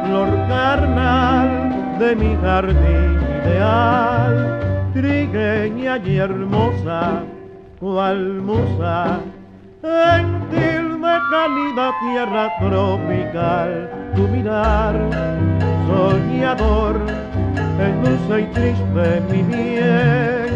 flor 0.05 0.29
carnal 0.47 1.99
de 1.99 2.15
mi 2.15 2.35
jardín 2.37 3.19
ideal, 3.43 4.89
trigueña 4.93 5.97
y 5.97 6.17
hermosa, 6.17 7.23
cual 7.79 8.41
musa 8.41 9.19
cálida 11.29 11.93
tierra 11.99 12.49
tropical, 12.59 13.89
tu 14.15 14.27
mirar 14.27 14.95
soñador 15.87 16.95
es 17.79 17.93
dulce 18.03 18.41
y 18.41 18.45
triste 18.47 19.21
mi 19.29 19.43
bien, 19.43 20.49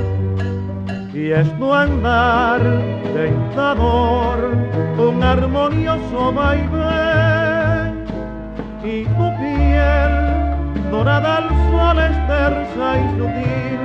y 1.13 1.31
es 1.31 1.57
tu 1.59 1.71
andar 1.71 2.61
tentador, 3.13 4.57
un 4.97 5.23
armonioso 5.23 6.33
vaivén, 6.33 8.05
y 8.83 9.05
tu 9.05 9.37
piel 9.37 10.13
dorada 10.89 11.37
al 11.37 11.49
sol 11.69 11.99
es 11.99 12.27
tersa 12.27 12.99
y 12.99 13.05
sutil, 13.17 13.81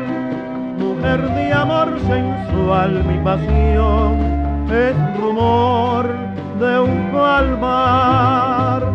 mujer 0.79 1.21
de 1.35 1.53
amor 1.53 1.89
sensual 2.07 3.05
mi 3.05 3.19
pasión 3.19 4.17
es 4.71 4.97
rumor 5.21 6.28
de 6.59 6.81
un 6.81 7.13
palmar 7.13 8.88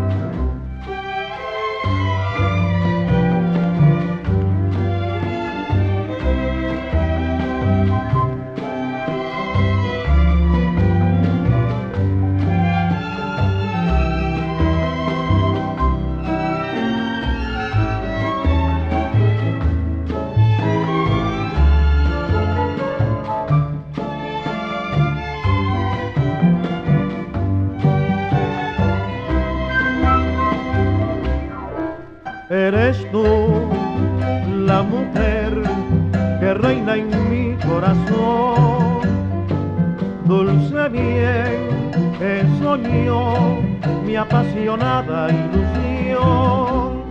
bien 40.94 41.91
que 42.20 42.46
soñó 42.60 43.62
mi 44.06 44.16
apasionada 44.16 45.28
ilusión. 45.30 47.02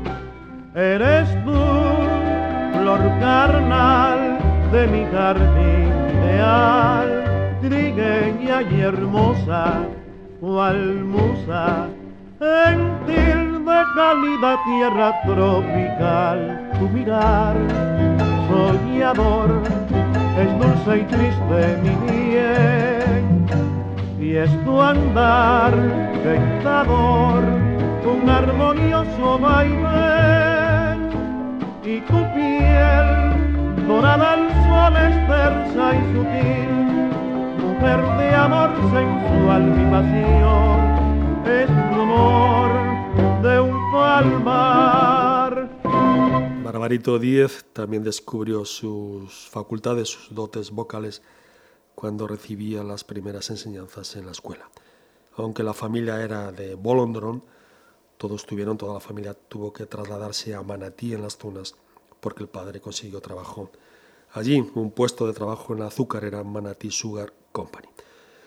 Eres 0.74 1.28
tú, 1.44 1.60
flor 2.78 3.02
carnal 3.20 4.38
de 4.72 4.86
mi 4.86 5.04
jardín 5.12 5.92
ideal, 6.14 7.08
trigueña 7.60 8.62
y 8.62 8.80
hermosa, 8.80 9.64
cual 10.40 11.04
musa 11.04 11.88
gentil 12.38 13.64
de 13.64 13.80
cálida 13.94 14.52
tierra 14.64 15.08
tropical, 15.22 16.38
tu 16.78 16.88
mirar 16.88 17.56
soñador 18.48 19.50
es 20.38 20.50
dulce 20.58 20.98
y 20.98 21.04
triste 21.04 21.60
mi 21.82 21.94
bien, 22.06 22.91
y 24.32 24.36
es 24.36 24.64
tu 24.64 24.80
andar 24.80 25.74
tentador, 26.22 27.44
un 28.12 28.30
armonioso 28.30 29.38
vaivén, 29.38 31.10
y 31.84 32.00
tu 32.00 32.18
piel 32.32 33.86
dorada 33.86 34.32
al 34.32 34.48
sol 34.64 34.94
es 35.06 35.14
tersa 35.28 35.84
y 35.96 36.02
sutil, 36.14 36.72
mujer 37.60 38.00
de 38.18 38.34
amor 38.34 38.70
sensual 38.94 39.62
mi 39.64 39.84
pasión, 39.90 40.78
es 41.44 41.68
tu 41.68 42.00
amor 42.00 42.70
de 43.42 43.60
un 43.60 43.92
palmar. 43.92 45.52
Barbarito 46.64 47.18
Díez 47.18 47.66
también 47.74 48.02
descubrió 48.02 48.64
sus 48.64 49.46
facultades, 49.50 50.08
sus 50.08 50.34
dotes 50.34 50.70
vocales 50.70 51.20
cuando 52.02 52.26
recibía 52.26 52.82
las 52.82 53.04
primeras 53.04 53.48
enseñanzas 53.50 54.16
en 54.16 54.26
la 54.26 54.32
escuela. 54.32 54.68
Aunque 55.36 55.62
la 55.62 55.72
familia 55.72 56.20
era 56.20 56.50
de 56.50 56.74
Bolondrón, 56.74 57.44
todos 58.18 58.44
tuvieron, 58.44 58.76
toda 58.76 58.94
la 58.94 58.98
familia 58.98 59.34
tuvo 59.34 59.72
que 59.72 59.86
trasladarse 59.86 60.52
a 60.52 60.62
Manatí 60.62 61.14
en 61.14 61.22
las 61.22 61.38
zonas 61.38 61.76
porque 62.18 62.42
el 62.42 62.48
padre 62.48 62.80
consiguió 62.80 63.20
trabajo 63.20 63.70
allí, 64.32 64.68
un 64.74 64.90
puesto 64.90 65.28
de 65.28 65.32
trabajo 65.32 65.74
en 65.74 65.78
la 65.78 65.86
azucarera 65.86 66.42
Manatí 66.42 66.90
Sugar 66.90 67.32
Company. 67.52 67.86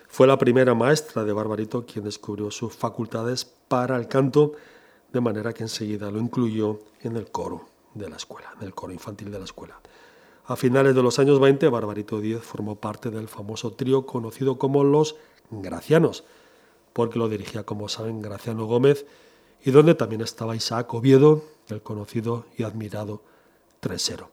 Fue 0.06 0.26
la 0.26 0.36
primera 0.36 0.74
maestra 0.74 1.24
de 1.24 1.32
Barbarito 1.32 1.86
quien 1.86 2.04
descubrió 2.04 2.50
sus 2.50 2.74
facultades 2.74 3.46
para 3.46 3.96
el 3.96 4.06
canto 4.06 4.52
de 5.14 5.22
manera 5.22 5.54
que 5.54 5.62
enseguida 5.62 6.10
lo 6.10 6.18
incluyó 6.18 6.80
en 7.00 7.16
el 7.16 7.30
coro 7.30 7.64
de 7.94 8.10
la 8.10 8.16
escuela, 8.16 8.52
en 8.60 8.66
el 8.66 8.74
coro 8.74 8.92
infantil 8.92 9.30
de 9.30 9.38
la 9.38 9.46
escuela. 9.46 9.80
A 10.48 10.54
finales 10.54 10.94
de 10.94 11.02
los 11.02 11.18
años 11.18 11.40
20, 11.40 11.68
Barbarito 11.68 12.20
Díez 12.20 12.42
formó 12.42 12.76
parte 12.76 13.10
del 13.10 13.26
famoso 13.26 13.72
trío 13.72 14.06
conocido 14.06 14.58
como 14.58 14.84
los 14.84 15.16
Gracianos, 15.50 16.24
porque 16.92 17.18
lo 17.18 17.28
dirigía, 17.28 17.64
como 17.64 17.88
saben, 17.88 18.22
Graciano 18.22 18.66
Gómez 18.66 19.06
y 19.64 19.72
donde 19.72 19.96
también 19.96 20.20
estaba 20.20 20.54
Isaac 20.54 20.94
Oviedo, 20.94 21.42
el 21.68 21.82
conocido 21.82 22.46
y 22.56 22.62
admirado 22.62 23.22
Tresero. 23.80 24.30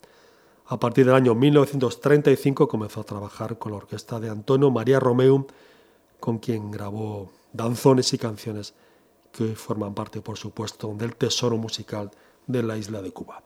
A 0.68 0.80
partir 0.80 1.06
del 1.06 1.16
año 1.16 1.34
1935 1.34 2.68
comenzó 2.68 3.02
a 3.02 3.06
trabajar 3.06 3.58
con 3.58 3.72
la 3.72 3.80
orquesta 3.80 4.20
de 4.20 4.30
Antonio 4.30 4.70
María 4.70 5.00
Romeu, 5.00 5.48
con 6.20 6.38
quien 6.38 6.70
grabó 6.70 7.32
danzones 7.52 8.14
y 8.14 8.20
canciones 8.20 8.76
que 9.32 9.46
hoy 9.46 9.56
forman 9.56 9.96
parte, 9.96 10.22
por 10.22 10.38
supuesto, 10.38 10.94
del 10.96 11.16
tesoro 11.16 11.58
musical 11.58 12.12
de 12.46 12.62
la 12.62 12.78
isla 12.78 13.02
de 13.02 13.12
Cuba. 13.12 13.42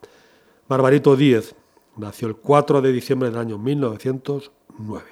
Barbarito 0.68 1.16
Díez 1.16 1.56
nació 1.98 2.28
el 2.28 2.36
4 2.36 2.82
de 2.82 2.92
diciembre 2.92 3.30
del 3.30 3.40
año 3.40 3.58
1909. 3.58 5.06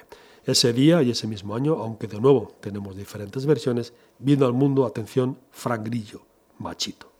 Ese 0.44 0.72
día 0.72 1.02
y 1.02 1.10
ese 1.10 1.26
mismo 1.26 1.56
año, 1.56 1.74
aunque 1.74 2.06
de 2.06 2.20
nuevo 2.20 2.52
tenemos 2.60 2.96
diferentes 2.96 3.46
versiones, 3.46 3.92
vino 4.18 4.46
al 4.46 4.52
mundo, 4.52 4.86
atención, 4.86 5.38
Frank 5.50 5.84
Grillo, 5.84 6.22
machito. 6.58 7.15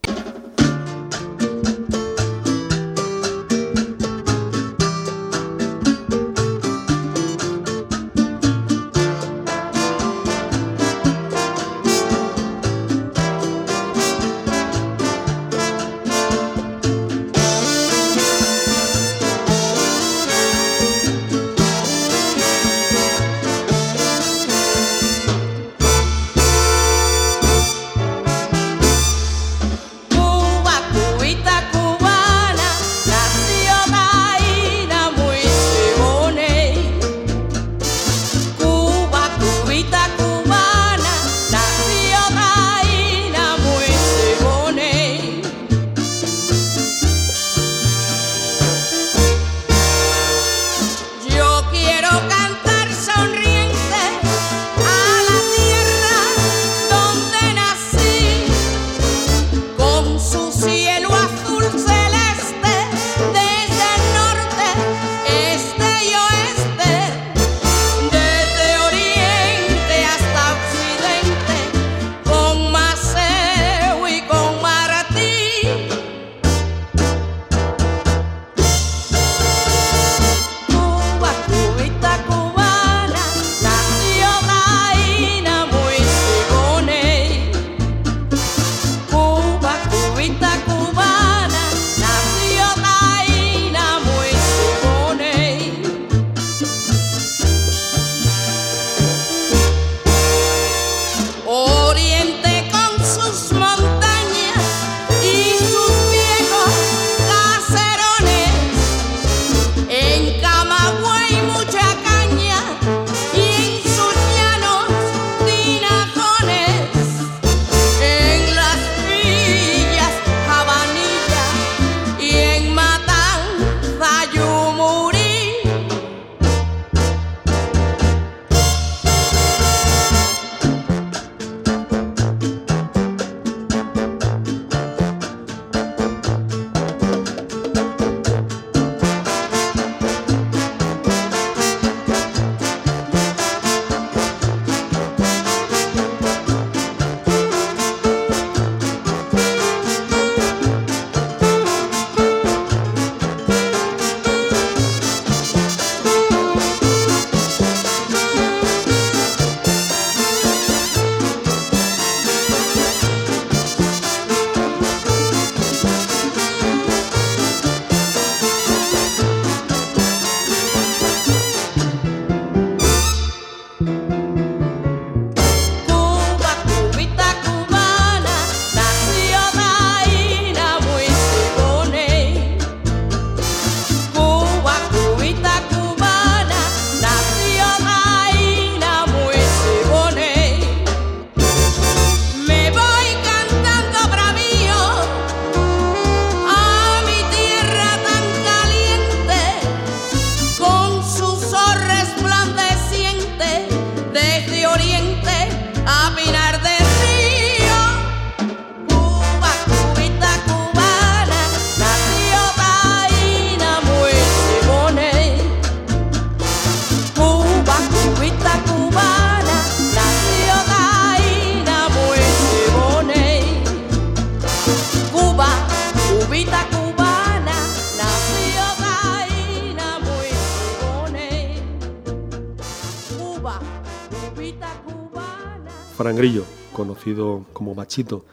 Grillo, 235.99 236.44
conocido 236.74 237.47
como 237.55 237.74
Machito, 237.74 238.24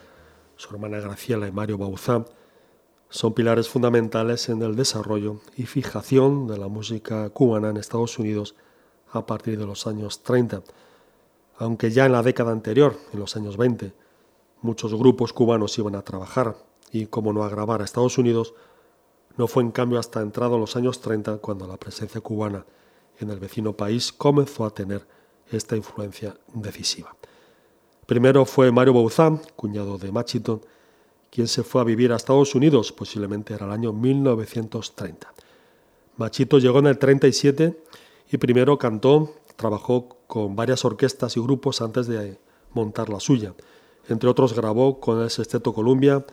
su 0.58 0.74
hermana 0.74 1.00
Graciela 1.00 1.48
y 1.48 1.52
Mario 1.52 1.78
Bauzá, 1.78 2.26
son 3.10 3.34
pilares 3.34 3.70
fundamentales 3.70 4.50
en 4.50 4.62
el 4.62 4.76
desarrollo 4.76 5.40
y 5.56 5.64
fijación 5.64 6.46
de 6.48 6.58
la 6.58 6.68
música 6.68 7.30
cubana 7.30 7.70
en 7.70 7.78
Estados 7.78 8.20
Unidos 8.20 8.56
a 9.12 9.26
partir 9.26 9.58
de 9.58 9.66
los 9.66 9.88
años 9.88 10.24
30. 10.24 10.62
Aunque 11.58 11.90
ya 11.92 12.06
en 12.06 12.12
la 12.12 12.22
década 12.22 12.52
anterior, 12.52 12.98
en 13.14 13.20
los 13.20 13.36
años 13.38 13.56
20, 13.56 13.94
muchos 14.62 14.94
grupos 14.94 15.32
cubanos 15.32 15.78
iban 15.78 15.96
a 15.96 16.02
trabajar 16.02 16.58
y, 16.92 17.06
como 17.06 17.32
no, 17.32 17.44
a 17.44 17.50
grabar 17.50 17.82
a 17.82 17.86
Estados 17.86 18.18
Unidos, 18.18 18.54
no 19.38 19.48
fue 19.48 19.64
en 19.64 19.72
cambio 19.72 20.00
hasta 20.00 20.22
entrado 20.22 20.58
los 20.58 20.76
años 20.76 21.00
30 21.00 21.38
cuando 21.38 21.66
la 21.66 21.78
presencia 21.78 22.20
cubana 22.20 22.66
en 23.20 23.30
el 23.30 23.40
vecino 23.40 23.74
país 23.74 24.12
comenzó 24.12 24.66
a 24.66 24.74
tener 24.74 25.08
esta 25.50 25.76
influencia 25.78 26.36
decisiva. 26.54 27.16
Primero 28.06 28.46
fue 28.46 28.72
Mario 28.72 28.94
Bauzán, 28.94 29.42
cuñado 29.56 29.98
de 29.98 30.12
Machito, 30.12 30.62
quien 31.32 31.48
se 31.48 31.64
fue 31.64 31.82
a 31.82 31.86
vivir 31.86 32.12
a 32.12 32.18
Estados 32.18 32.54
Unidos, 32.54 32.92
posiblemente 32.92 33.54
era 33.54 33.66
el 33.66 33.72
año 33.72 33.94
1930. 33.94 35.34
Machito 36.18 36.60
llegó 36.60 36.80
en 36.80 36.88
el 36.88 36.98
37 37.00 37.82
y 38.32 38.38
primero 38.38 38.78
cantó, 38.78 39.34
trabajó 39.56 40.18
con 40.28 40.56
varias 40.56 40.84
orquestas 40.86 41.38
y 41.38 41.40
grupos 41.40 41.82
antes 41.82 42.08
de 42.08 42.38
montar 42.74 43.10
la 43.10 43.20
suya. 43.20 43.54
Entre 44.10 44.30
otros 44.30 44.54
grabó 44.54 45.00
con 45.00 45.22
el 45.22 45.30
Sexteto 45.30 45.74
Columbia, 45.74 46.26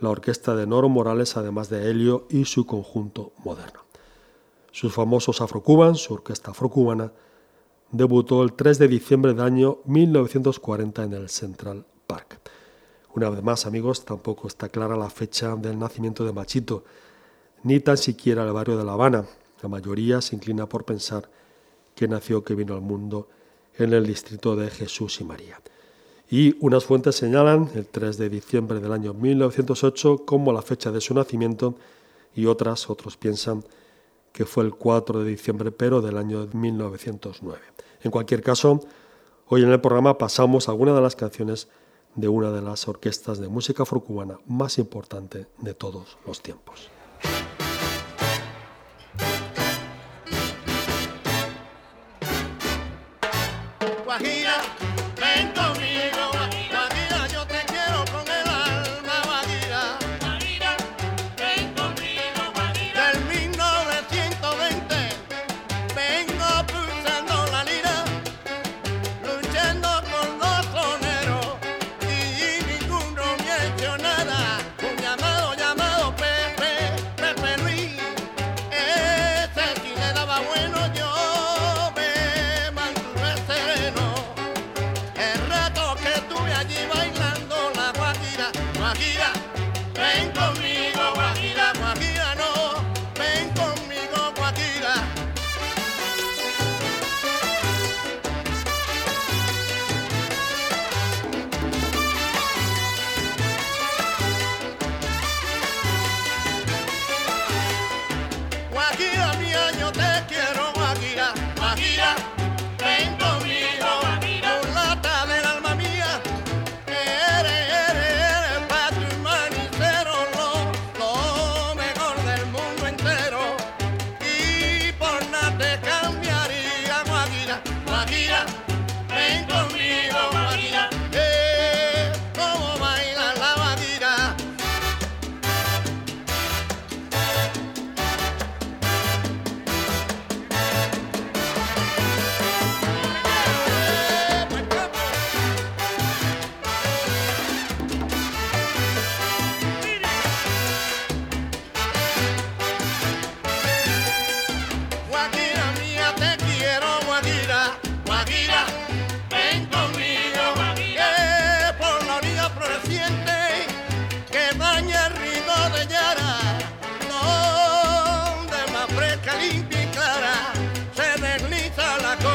la 0.00 0.10
orquesta 0.10 0.54
de 0.54 0.66
Noro 0.66 0.88
Morales, 0.88 1.36
además 1.36 1.70
de 1.70 1.90
Helio 1.90 2.26
y 2.28 2.44
su 2.44 2.66
conjunto 2.66 3.32
moderno. 3.44 3.80
Sus 4.70 4.92
famosos 4.92 5.40
afrocubans, 5.40 6.00
su 6.00 6.14
orquesta 6.14 6.50
afrocubana, 6.50 7.12
debutó 7.90 8.42
el 8.42 8.52
3 8.52 8.78
de 8.78 8.88
diciembre 8.88 9.32
del 9.32 9.42
año 9.42 9.78
1940 9.84 11.04
en 11.04 11.12
el 11.14 11.28
Central 11.28 11.84
Park. 12.06 12.40
Una 13.14 13.30
vez 13.30 13.42
más, 13.42 13.66
amigos, 13.66 14.04
tampoco 14.04 14.46
está 14.46 14.68
clara 14.68 14.96
la 14.96 15.10
fecha 15.10 15.56
del 15.56 15.78
nacimiento 15.78 16.24
de 16.24 16.32
Machito, 16.32 16.84
ni 17.62 17.80
tan 17.80 17.96
siquiera 17.96 18.44
el 18.44 18.52
barrio 18.52 18.76
de 18.76 18.84
La 18.84 18.92
Habana. 18.92 19.24
La 19.62 19.68
mayoría 19.68 20.20
se 20.20 20.36
inclina 20.36 20.68
por 20.68 20.84
pensar 20.84 21.28
que 21.94 22.06
nació, 22.06 22.44
que 22.44 22.54
vino 22.54 22.74
al 22.74 22.82
mundo 22.82 23.28
en 23.76 23.92
el 23.92 24.06
distrito 24.06 24.54
de 24.54 24.70
Jesús 24.70 25.20
y 25.20 25.24
María. 25.24 25.60
Y 26.30 26.56
unas 26.60 26.84
fuentes 26.84 27.16
señalan 27.16 27.70
el 27.74 27.86
3 27.86 28.18
de 28.18 28.28
diciembre 28.28 28.80
del 28.80 28.92
año 28.92 29.14
1908 29.14 30.24
como 30.26 30.52
la 30.52 30.62
fecha 30.62 30.92
de 30.92 31.00
su 31.00 31.14
nacimiento 31.14 31.74
y 32.34 32.46
otras, 32.46 32.90
otros 32.90 33.16
piensan 33.16 33.64
que 34.38 34.46
fue 34.46 34.62
el 34.62 34.72
4 34.72 35.24
de 35.24 35.30
diciembre, 35.30 35.72
pero 35.72 36.00
del 36.00 36.16
año 36.16 36.46
1909. 36.52 37.60
En 38.02 38.12
cualquier 38.12 38.40
caso, 38.40 38.78
hoy 39.48 39.64
en 39.64 39.72
el 39.72 39.80
programa 39.80 40.16
pasamos 40.16 40.68
algunas 40.68 40.94
de 40.94 41.00
las 41.00 41.16
canciones 41.16 41.66
de 42.14 42.28
una 42.28 42.52
de 42.52 42.62
las 42.62 42.86
orquestas 42.86 43.40
de 43.40 43.48
música 43.48 43.82
afrocubana 43.82 44.38
más 44.46 44.78
importante 44.78 45.48
de 45.58 45.74
todos 45.74 46.18
los 46.24 46.40
tiempos. 46.40 46.88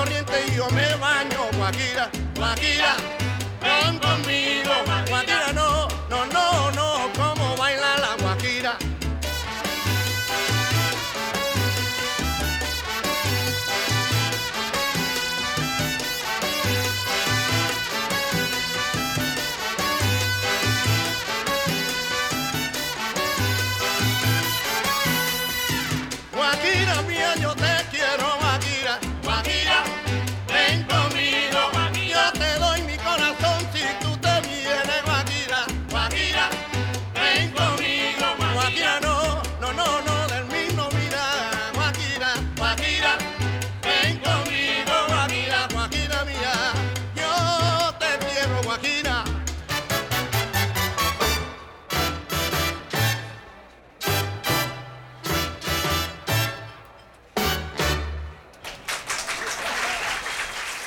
corriente 0.03 0.33
y 0.47 0.55
yo 0.57 0.69
me 0.71 0.95
baño, 0.95 1.39
Guajira, 1.55 2.09
Guajira, 2.35 2.95
ven 3.61 3.99
conmigo. 3.99 4.52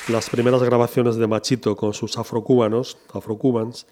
Las 0.09 0.29
primeras 0.29 0.63
grabaciones 0.63 1.17
de 1.17 1.27
Machito 1.27 1.75
con 1.75 1.93
sus 1.93 2.17
afrocubanos, 2.17 2.97
afrocubans, 3.11 3.87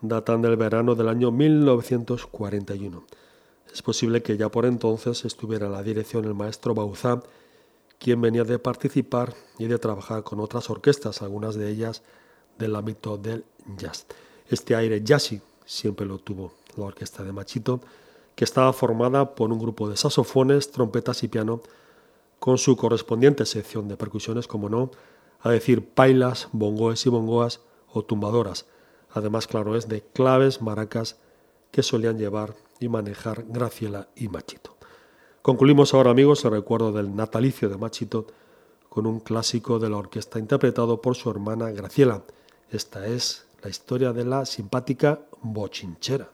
datan 0.00 0.40
del 0.40 0.56
verano 0.56 0.94
del 0.94 1.08
año 1.10 1.30
1941. 1.30 3.04
Es 3.70 3.82
posible 3.82 4.22
que 4.22 4.38
ya 4.38 4.48
por 4.48 4.64
entonces 4.64 5.26
estuviera 5.26 5.66
en 5.66 5.72
la 5.72 5.82
dirección 5.82 6.24
el 6.24 6.32
maestro 6.32 6.74
Bauzá, 6.74 7.22
quien 7.98 8.22
venía 8.22 8.44
de 8.44 8.58
participar 8.58 9.34
y 9.58 9.66
de 9.66 9.78
trabajar 9.78 10.24
con 10.24 10.40
otras 10.40 10.70
orquestas, 10.70 11.20
algunas 11.20 11.54
de 11.54 11.68
ellas 11.68 12.02
del 12.58 12.74
ámbito 12.74 13.18
del 13.18 13.44
jazz. 13.76 14.06
Este 14.48 14.74
aire 14.74 15.02
jazzy 15.04 15.42
siempre 15.66 16.06
lo 16.06 16.16
tuvo 16.18 16.54
la 16.78 16.86
orquesta 16.86 17.24
de 17.24 17.32
Machito, 17.32 17.82
que 18.34 18.44
estaba 18.44 18.72
formada 18.72 19.34
por 19.34 19.52
un 19.52 19.58
grupo 19.58 19.90
de 19.90 19.98
saxofones, 19.98 20.70
trompetas 20.70 21.22
y 21.24 21.28
piano, 21.28 21.60
con 22.38 22.56
su 22.56 22.74
correspondiente 22.74 23.44
sección 23.44 23.86
de 23.86 23.98
percusiones, 23.98 24.48
como 24.48 24.70
no, 24.70 24.90
a 25.42 25.50
decir 25.50 25.86
pailas, 25.86 26.48
bongoes 26.52 27.04
y 27.06 27.10
bongoas 27.10 27.60
o 27.92 28.04
tumbadoras, 28.04 28.66
además, 29.10 29.46
claro 29.46 29.76
es, 29.76 29.88
de 29.88 30.02
claves, 30.02 30.62
maracas 30.62 31.18
que 31.70 31.82
solían 31.82 32.18
llevar 32.18 32.54
y 32.80 32.88
manejar 32.88 33.44
Graciela 33.48 34.08
y 34.16 34.28
Machito. 34.28 34.76
Concluimos 35.42 35.92
ahora, 35.92 36.10
amigos, 36.10 36.44
el 36.44 36.52
recuerdo 36.52 36.92
del 36.92 37.14
natalicio 37.14 37.68
de 37.68 37.76
Machito 37.76 38.26
con 38.88 39.06
un 39.06 39.20
clásico 39.20 39.78
de 39.78 39.90
la 39.90 39.96
orquesta 39.96 40.38
interpretado 40.38 41.00
por 41.00 41.16
su 41.16 41.30
hermana 41.30 41.70
Graciela. 41.70 42.22
Esta 42.70 43.06
es 43.06 43.46
la 43.62 43.70
historia 43.70 44.12
de 44.12 44.24
la 44.24 44.44
simpática 44.44 45.20
bochinchera. 45.40 46.30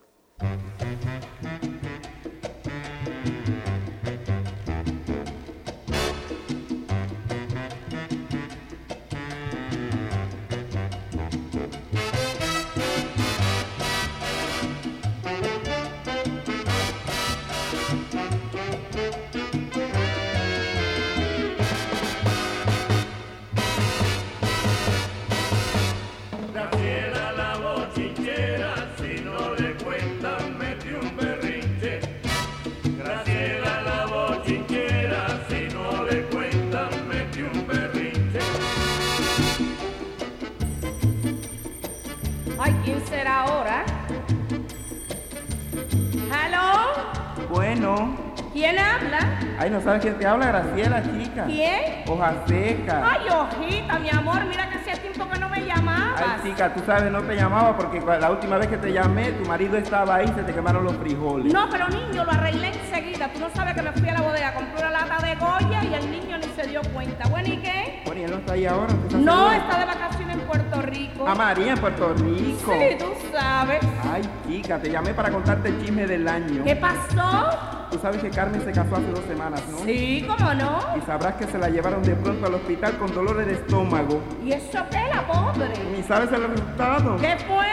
Ay, 49.68 49.74
¿no 49.74 49.80
sabes 49.82 50.00
quién 50.02 50.14
te 50.18 50.26
habla? 50.26 50.46
Graciela, 50.46 51.02
chica. 51.02 51.44
¿Quién? 51.44 52.04
Hoja 52.06 52.32
seca. 52.46 53.02
Ay, 53.12 53.28
hojita, 53.28 53.98
mi 53.98 54.10
amor, 54.10 54.44
mira 54.46 54.68
que 54.70 54.78
hacía 54.78 54.94
tiempo 54.94 55.28
que 55.28 55.38
no 55.38 55.48
me 55.48 55.60
llamabas. 55.64 56.20
Ay, 56.22 56.50
chica, 56.50 56.72
tú 56.72 56.80
sabes, 56.86 57.10
no 57.12 57.20
te 57.22 57.36
llamaba 57.36 57.76
porque 57.76 58.00
la 58.00 58.30
última 58.30 58.56
vez 58.56 58.68
que 58.68 58.78
te 58.78 58.92
llamé, 58.92 59.32
tu 59.32 59.46
marido 59.46 59.76
estaba 59.76 60.16
ahí 60.16 60.28
se 60.28 60.42
te 60.42 60.52
quemaron 60.54 60.84
los 60.84 60.96
frijoles. 60.96 61.52
No, 61.52 61.68
pero 61.70 61.88
niño, 61.88 62.24
lo 62.24 62.30
arreglé 62.30 62.68
enseguida. 62.68 63.28
Tú 63.32 63.40
no 63.40 63.50
sabes 63.50 63.74
que 63.74 63.82
me 63.82 63.92
fui 63.92 64.08
a 64.08 64.14
la 64.14 64.22
bodega, 64.22 64.54
compré 64.54 64.78
una 64.78 64.90
lata 64.90 65.26
de 65.26 65.34
Goya 65.34 65.84
y 65.84 65.94
el 65.94 66.10
niño 66.10 66.38
ni 66.38 66.44
se 66.44 66.66
dio 66.66 66.80
cuenta. 66.94 67.28
Bueno, 67.28 67.48
¿y 67.48 67.56
qué? 67.58 68.02
Bueno, 68.06 68.20
y 68.20 68.24
él 68.24 68.30
no 68.30 68.36
está 68.38 68.52
ahí 68.54 68.66
ahora. 68.66 68.86
¿tú 68.88 69.06
estás 69.06 69.20
No, 69.20 69.36
segura? 69.50 69.56
está 69.56 69.78
de 69.78 69.84
vacaciones 69.84 70.36
en 70.38 70.46
Puerto 70.46 70.82
Rico. 70.82 71.28
A 71.28 71.34
María, 71.34 71.72
en 71.72 71.78
Puerto 71.78 72.14
Rico. 72.14 72.72
Sí, 72.72 72.96
tú 72.98 73.06
sabes. 73.32 73.80
Ay, 74.10 74.22
chica, 74.48 74.78
te 74.78 74.90
llamé 74.90 75.12
para 75.12 75.30
contarte 75.30 75.68
el 75.68 75.78
chisme 75.82 76.06
del 76.06 76.26
año. 76.26 76.64
¿Qué 76.64 76.76
pasó? 76.76 77.77
Tú 77.91 77.99
sabes 77.99 78.20
que 78.20 78.28
Carmen 78.30 78.61
se 78.62 78.70
casó 78.70 78.97
hace 78.97 79.11
dos 79.11 79.24
semanas, 79.26 79.62
¿no? 79.70 79.78
Sí, 79.78 80.24
¿cómo 80.28 80.53
no? 80.55 80.78
Y 80.97 81.01
sabrás 81.07 81.34
que 81.36 81.47
se 81.47 81.59
la 81.59 81.70
llevaron 81.70 82.03
de 82.03 82.14
pronto 82.16 82.47
al 82.47 82.55
hospital 82.55 82.99
con 82.99 83.14
dolores 83.14 83.47
de 83.47 83.55
estómago. 83.55 84.20
¿Y 84.45 84.53
eso 84.53 84.84
qué, 84.91 85.01
la 85.12 85.26
pobre? 85.26 85.72
¿Y 85.99 86.03
sabes 86.03 86.30
el 86.32 86.49
resultado? 86.49 87.16
¿Qué 87.16 87.36
fue? 87.47 87.66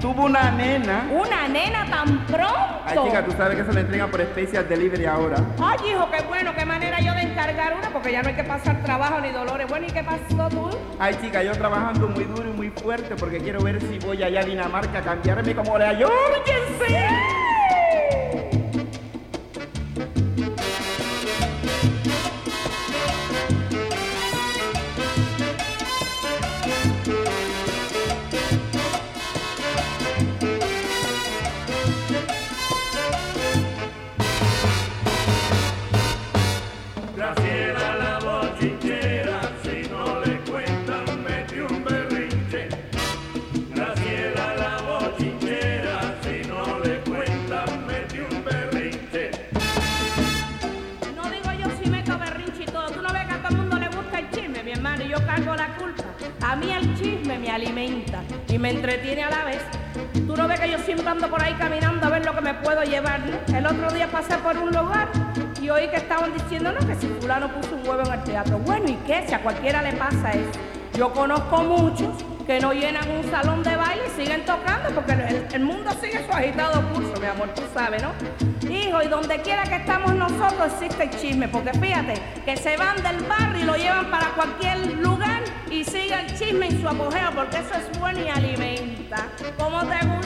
Tuvo 0.00 0.24
una 0.24 0.50
nena. 0.52 1.06
¿Una 1.12 1.48
nena 1.48 1.84
tan 1.90 2.26
pronto? 2.26 2.54
Ay, 2.86 2.98
chica, 3.04 3.24
tú 3.24 3.32
sabes 3.32 3.58
que 3.58 3.64
se 3.64 3.72
la 3.74 3.80
entregan 3.80 4.10
por 4.10 4.22
Special 4.22 4.66
Delivery 4.66 5.04
ahora. 5.04 5.36
Ay, 5.62 5.90
hijo, 5.90 6.08
qué 6.10 6.22
bueno, 6.22 6.52
qué 6.56 6.64
manera 6.64 7.00
yo 7.00 7.12
de 7.12 7.22
encargar 7.22 7.76
una, 7.76 7.90
porque 7.90 8.12
ya 8.12 8.22
no 8.22 8.28
hay 8.28 8.34
que 8.34 8.44
pasar 8.44 8.82
trabajo 8.82 9.20
ni 9.20 9.30
dolores. 9.30 9.68
Bueno, 9.68 9.86
¿y 9.86 9.90
qué 9.90 10.02
pasó 10.02 10.48
tú? 10.48 10.70
Ay, 10.98 11.18
chica, 11.20 11.42
yo 11.42 11.52
trabajando 11.52 12.08
muy 12.08 12.24
duro 12.24 12.48
y 12.48 12.56
muy 12.56 12.70
fuerte 12.70 13.16
porque 13.16 13.38
quiero 13.38 13.60
ver 13.62 13.82
si 13.82 13.98
voy 13.98 14.22
allá 14.22 14.40
a 14.40 14.44
Dinamarca 14.44 14.98
a 14.98 15.02
cambiarme 15.02 15.54
como 15.54 15.76
la 15.76 15.88
Jorgensen. 15.88 17.47
Ando 61.18 61.30
por 61.30 61.42
ahí 61.42 61.52
caminando 61.54 62.06
a 62.06 62.10
ver 62.10 62.24
lo 62.24 62.32
que 62.32 62.40
me 62.40 62.54
puedo 62.54 62.80
llevar. 62.84 63.20
El 63.52 63.66
otro 63.66 63.90
día 63.90 64.06
pasé 64.06 64.38
por 64.38 64.56
un 64.56 64.70
lugar 64.70 65.08
y 65.60 65.68
oí 65.68 65.88
que 65.88 65.96
estaban 65.96 66.32
diciendo, 66.32 66.70
no, 66.70 66.86
que 66.86 66.94
si 66.94 67.08
fulano 67.08 67.48
puso 67.48 67.74
un 67.74 67.88
huevo 67.88 68.02
en 68.06 68.12
el 68.12 68.22
teatro. 68.22 68.58
Bueno, 68.58 68.88
¿y 68.88 68.94
qué? 69.04 69.24
Si 69.26 69.34
a 69.34 69.42
cualquiera 69.42 69.82
le 69.82 69.94
pasa 69.94 70.30
eso. 70.30 70.60
Yo 70.96 71.12
conozco 71.12 71.64
muchos 71.64 72.08
que 72.46 72.60
no 72.60 72.72
llenan 72.72 73.10
un 73.10 73.28
salón 73.32 73.64
de 73.64 73.74
baile 73.74 74.04
y 74.06 74.20
siguen 74.20 74.44
tocando 74.44 74.90
porque 74.94 75.12
el, 75.52 75.60
mundo 75.64 75.90
sigue 76.00 76.24
su 76.24 76.32
agitado 76.32 76.88
curso, 76.92 77.20
mi 77.20 77.26
amor, 77.26 77.48
tú 77.52 77.62
sabes, 77.74 78.00
¿no? 78.00 78.12
Hijo, 78.70 79.02
y 79.02 79.08
donde 79.08 79.42
quiera 79.42 79.64
que 79.64 79.76
estamos 79.76 80.14
nosotros 80.14 80.72
existe 80.72 81.02
el 81.02 81.10
chisme, 81.10 81.48
porque 81.48 81.72
fíjate, 81.72 82.14
que 82.44 82.56
se 82.56 82.76
van 82.76 83.02
del 83.02 83.24
barrio 83.24 83.62
y 83.62 83.64
lo 83.64 83.76
llevan 83.76 84.08
para 84.10 84.28
cualquier 84.30 84.98
lugar 84.98 85.42
y 85.68 85.84
sigue 85.84 86.14
el 86.14 86.38
chisme 86.38 86.68
en 86.68 86.80
su 86.80 86.88
apogeo, 86.88 87.32
porque 87.34 87.58
eso 87.58 87.74
es 87.74 87.98
bueno 87.98 88.20
y 88.20 88.28
alimenta. 88.28 89.26
¿Cómo 89.58 89.80
te? 89.80 90.17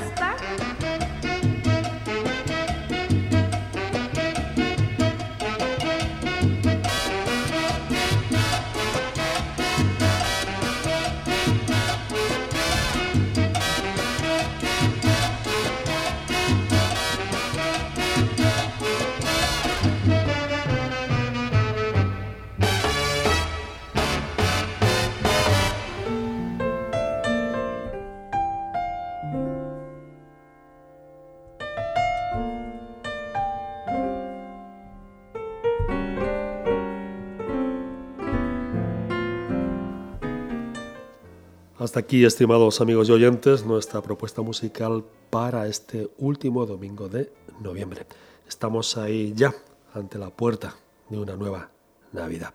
Hasta 41.92 42.00
aquí, 42.00 42.24
estimados 42.24 42.80
amigos 42.80 43.10
y 43.10 43.12
oyentes, 43.12 43.66
nuestra 43.66 44.00
propuesta 44.00 44.40
musical 44.40 45.04
para 45.28 45.66
este 45.66 46.10
último 46.16 46.64
domingo 46.64 47.10
de 47.10 47.30
noviembre. 47.60 48.06
Estamos 48.48 48.96
ahí 48.96 49.34
ya, 49.36 49.54
ante 49.92 50.16
la 50.16 50.30
puerta 50.30 50.74
de 51.10 51.18
una 51.18 51.36
nueva 51.36 51.68
Navidad. 52.12 52.54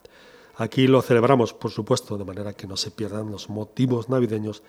Aquí 0.56 0.88
lo 0.88 1.04
celebramos, 1.04 1.54
por 1.54 1.70
supuesto, 1.70 2.18
de 2.18 2.26
manera 2.26 2.54
que 2.54 2.66
no 2.66 2.78
se 2.78 2.90
pierdan 2.90 3.30
los 3.30 3.48
motivos 3.48 4.10
navideños 4.10 4.64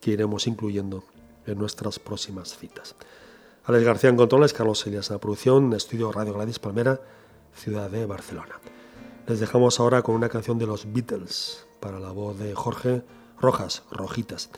que 0.00 0.12
iremos 0.12 0.46
incluyendo 0.46 1.02
en 1.44 1.58
nuestras 1.58 1.98
próximas 1.98 2.56
citas. 2.56 2.94
Alex 3.64 3.84
García 3.84 4.10
en 4.10 4.16
controles, 4.16 4.52
Carlos 4.52 4.86
Elias 4.86 5.10
en 5.10 5.16
la 5.16 5.20
producción, 5.20 5.72
Estudio 5.72 6.12
Radio 6.12 6.34
Gladys 6.34 6.60
Palmera, 6.60 7.00
ciudad 7.56 7.90
de 7.90 8.06
Barcelona. 8.06 8.60
Les 9.26 9.40
dejamos 9.40 9.80
ahora 9.80 10.02
con 10.02 10.14
una 10.14 10.28
canción 10.28 10.60
de 10.60 10.68
los 10.68 10.92
Beatles 10.92 11.66
para 11.80 11.98
la 11.98 12.12
voz 12.12 12.38
de 12.38 12.54
Jorge 12.54 13.02
Rojas, 13.42 13.82
Rojitas. 13.90 14.50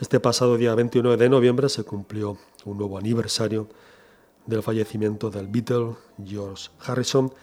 Este 0.00 0.20
pasado 0.20 0.56
día 0.56 0.76
29 0.76 1.16
de 1.16 1.28
noviembre 1.28 1.68
se 1.68 1.82
cumplió 1.82 2.38
un 2.64 2.78
nuevo 2.78 2.96
aniversario 2.96 3.68
del 4.46 4.62
fallecimiento 4.62 5.28
del 5.28 5.48
Beatle 5.48 5.96
George 6.24 6.70
Harrison, 6.78 7.34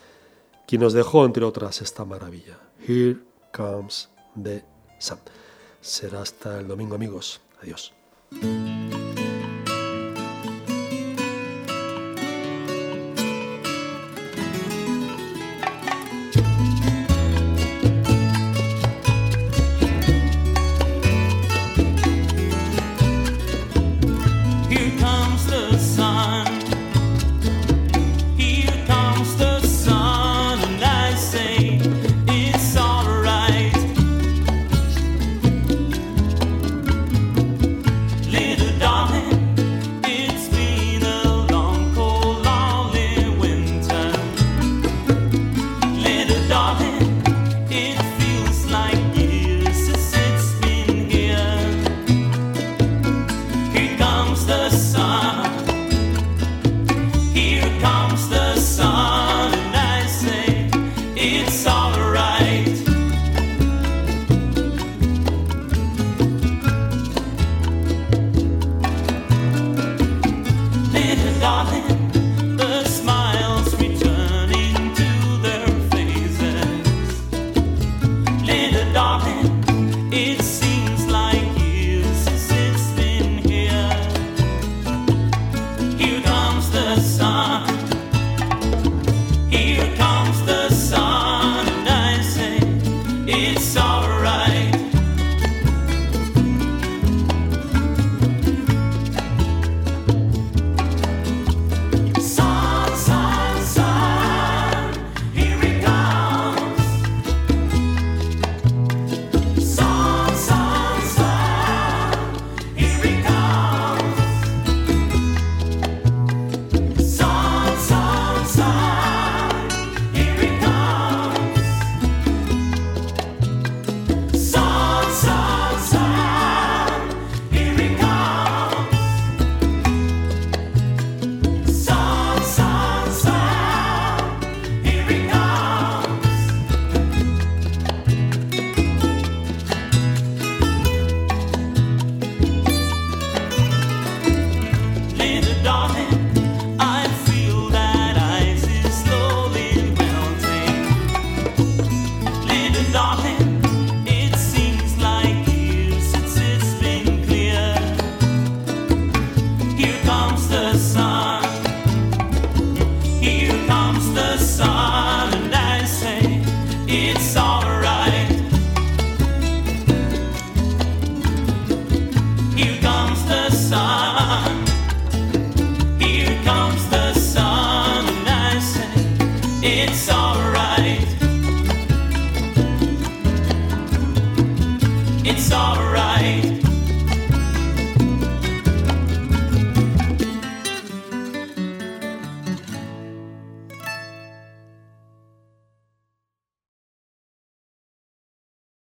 quien 0.66 0.82
nos 0.82 0.94
dejó, 0.94 1.26
entre 1.26 1.44
otras, 1.44 1.82
esta 1.82 2.06
maravilla. 2.06 2.58
Here 2.88 3.18
comes 3.54 4.10
the 4.42 4.64
sun. 5.00 5.20
Será 5.82 6.22
hasta 6.22 6.60
el 6.60 6.68
domingo, 6.70 6.96
amigos. 6.96 7.42
Adiós. 7.62 7.94